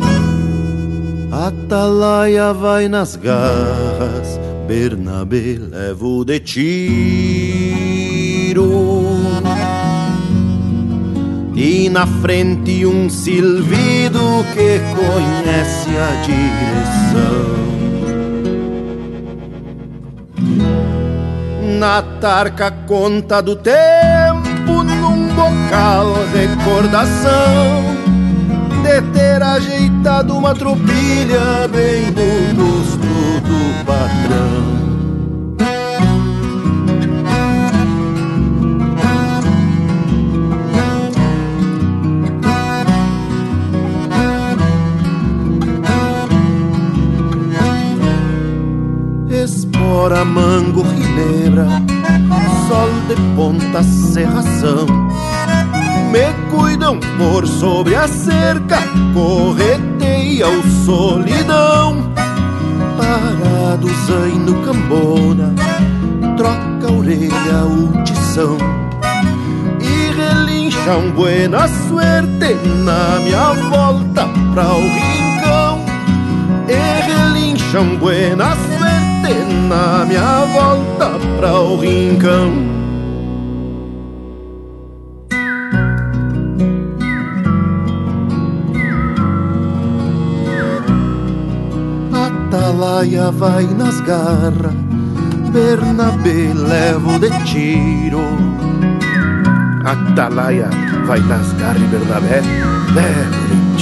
[1.30, 6.40] Atalaia vai nas garras, Bernabé levo de
[11.54, 14.20] E na frente um silvido
[14.54, 17.58] que conhece a direção.
[21.78, 27.82] Na tarca conta do tempo num bocal recordação
[28.82, 34.77] de ter ajeitado uma tropilha bem no gosto do patrão.
[49.88, 51.66] Espora, mango, ginebra,
[52.68, 54.86] sol de ponta, serração
[56.12, 58.82] me cuidam por sobre a cerca,
[59.14, 62.12] correteia o solidão.
[62.98, 65.54] Parados aí no cambona,
[66.36, 68.58] troca a orelha o tição.
[69.80, 72.54] E relincham buena suerte
[72.84, 75.80] na minha volta pra o rincão.
[76.68, 78.67] E relincham buena suerte
[79.68, 82.52] na minha volta pra o rincão.
[92.12, 94.74] Atalaia vai nas garras,
[95.52, 98.22] Bernabé levo de tiro.
[99.84, 100.70] Atalaia
[101.06, 102.42] vai nas garras, Bernabé
[102.94, 103.77] levo de.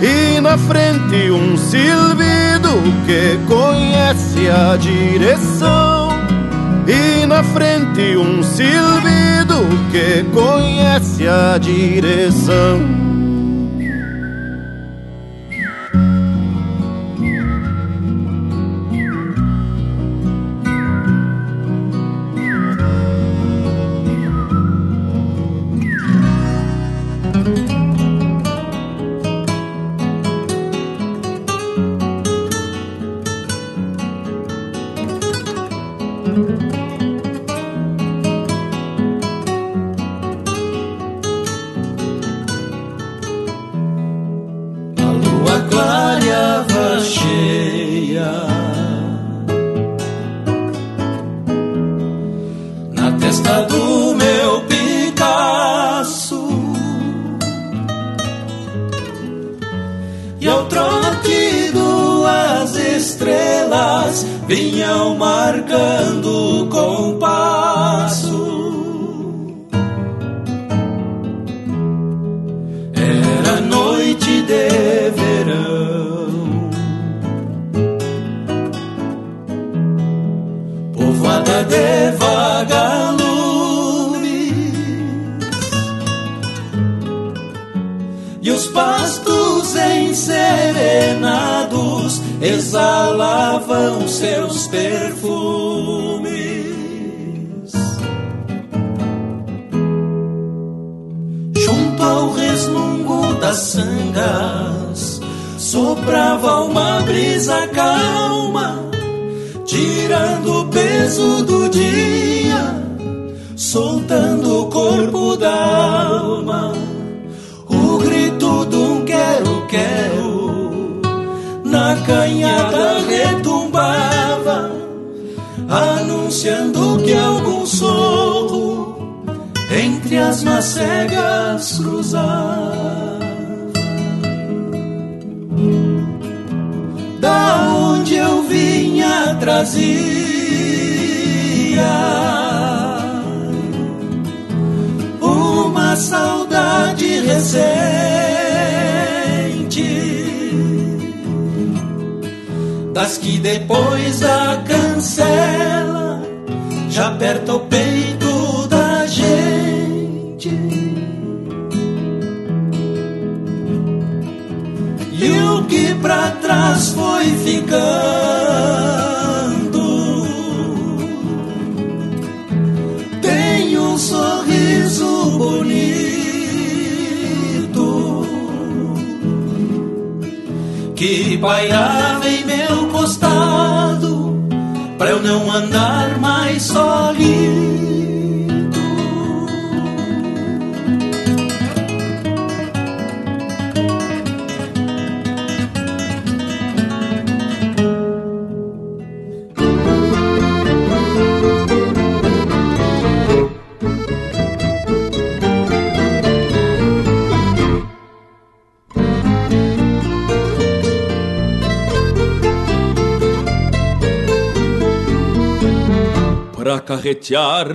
[0.00, 2.70] E na frente um silvido
[3.04, 6.10] que conhece a direção.
[6.86, 13.07] E na frente um silvido que conhece a direção.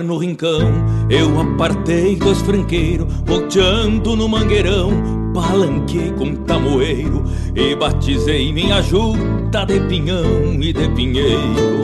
[0.02, 0.72] No rincão.
[1.08, 4.90] Eu apartei dois franqueiros, volteando no mangueirão.
[5.34, 11.74] Palanquei com tamoeiro e batizei minha juta de pinhão e de pinheiro.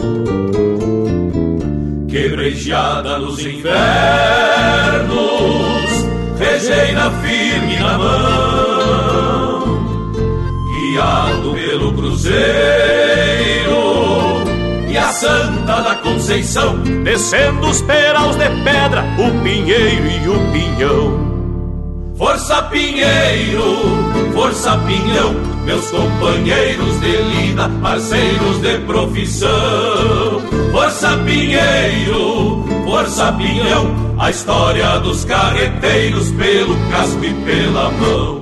[2.08, 3.70] Quebrejeada nos invernos,
[6.38, 9.62] rejeina firme na mão,
[10.74, 13.00] guiado pelo cruzeiro
[14.88, 15.94] e a Santa da
[16.30, 22.14] Conceição, descendo os peraus de pedra, o pinheiro e o pinhão.
[22.16, 23.74] Força Pinheiro,
[24.32, 25.34] força Pinhão,
[25.64, 29.50] meus companheiros de lida, parceiros de profissão.
[30.70, 38.39] Força Pinheiro, força Pinhão, a história dos carreteiros pelo casco e pela mão.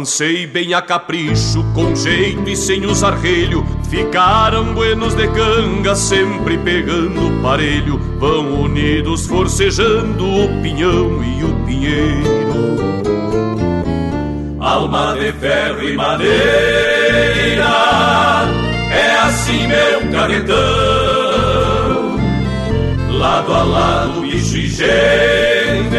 [0.00, 3.66] Amancei bem a capricho, com jeito e sem usar relho.
[3.90, 7.98] Ficaram buenos de canga, sempre pegando parelho.
[8.18, 12.24] Vão unidos forcejando o pinhão e o pinheiro.
[14.58, 16.38] Alma de ferro e madeira,
[18.90, 20.56] é assim meu carretão.
[23.18, 25.90] Lado a lado, bicho e gente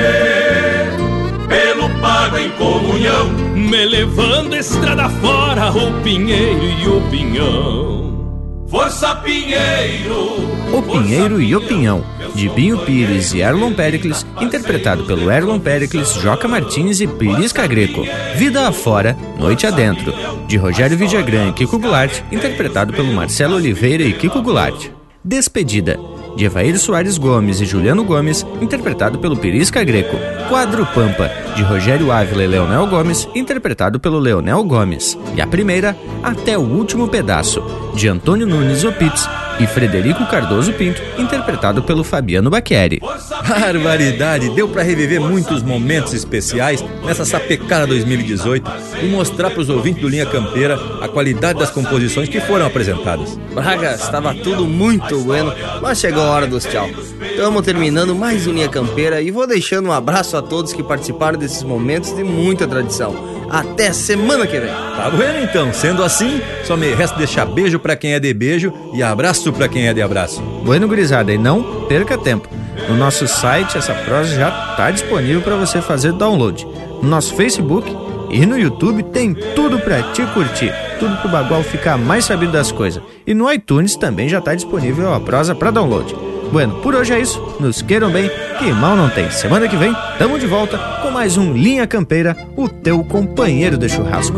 [1.47, 3.50] pelo pago em comunhão.
[3.91, 8.65] Levando estrada fora, o pinheiro e o pinhão.
[8.69, 10.49] Força Pinheiro!
[10.73, 12.01] O Pinheiro e o Pinhão,
[12.33, 18.05] de Binho Pires e Erlon Pericles, interpretado pelo Erlon Pericles, Joca Martins e Pirisca Greco.
[18.37, 20.13] Vida afora, Noite adentro,
[20.47, 24.87] de Rogério Vidagrã e Kiko Goulart, interpretado pelo Marcelo Oliveira e Kiko Goulart.
[25.21, 25.99] Despedida,
[26.35, 30.17] de Evair Soares Gomes e Juliano Gomes, interpretado pelo Pirisca Greco.
[30.49, 35.17] Quadro Pampa, de Rogério Ávila e Leonel Gomes, interpretado pelo Leonel Gomes.
[35.35, 37.63] E a primeira, Até o Último Pedaço,
[37.95, 39.27] de Antônio Nunes Opitz
[39.61, 42.99] e Frederico Cardoso Pinto, interpretado pelo Fabiano Bacchieri.
[43.47, 44.49] Barbaridade!
[44.49, 48.71] Deu para reviver muitos momentos especiais nessa sapecada 2018
[49.03, 53.37] e mostrar para os ouvintes do Linha Campeira a qualidade das composições que foram apresentadas.
[53.53, 56.89] Braga, estava tudo muito bueno, mas chegou a hora dos tchau.
[57.21, 61.37] Estamos terminando mais um Linha Campeira e vou deixando um abraço a todos que participaram
[61.37, 63.30] desses momentos de muita tradição.
[63.51, 64.69] Até semana que vem.
[64.69, 68.71] Tá bueno então, sendo assim, só me resta deixar beijo para quem é de beijo
[68.93, 70.41] e abraço para quem é de abraço.
[70.63, 72.47] Bueno, gurizada, e não perca tempo.
[72.87, 76.65] No nosso site, essa prosa já está disponível para você fazer download.
[77.01, 77.93] No nosso Facebook
[78.29, 82.71] e no YouTube tem tudo para te curtir, tudo pro Bagual ficar mais sabido das
[82.71, 83.03] coisas.
[83.27, 86.30] E no iTunes também já está disponível a prosa para download.
[86.51, 87.41] Bueno, por hoje é isso.
[87.61, 88.29] Nos queiram bem,
[88.59, 89.31] que mal não tem.
[89.31, 93.87] Semana que vem, tamo de volta com mais um Linha Campeira, o teu companheiro de
[93.87, 94.37] churrasco.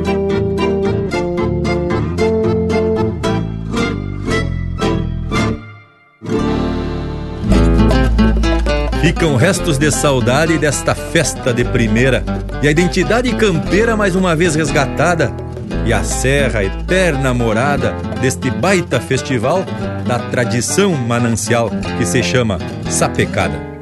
[9.02, 12.24] Ficam restos de saudade desta festa de primeira
[12.62, 15.34] e a identidade campeira mais uma vez resgatada
[15.86, 19.64] e a serra eterna morada deste baita festival
[20.08, 22.58] da tradição manancial que se chama
[22.90, 23.73] Sapecada.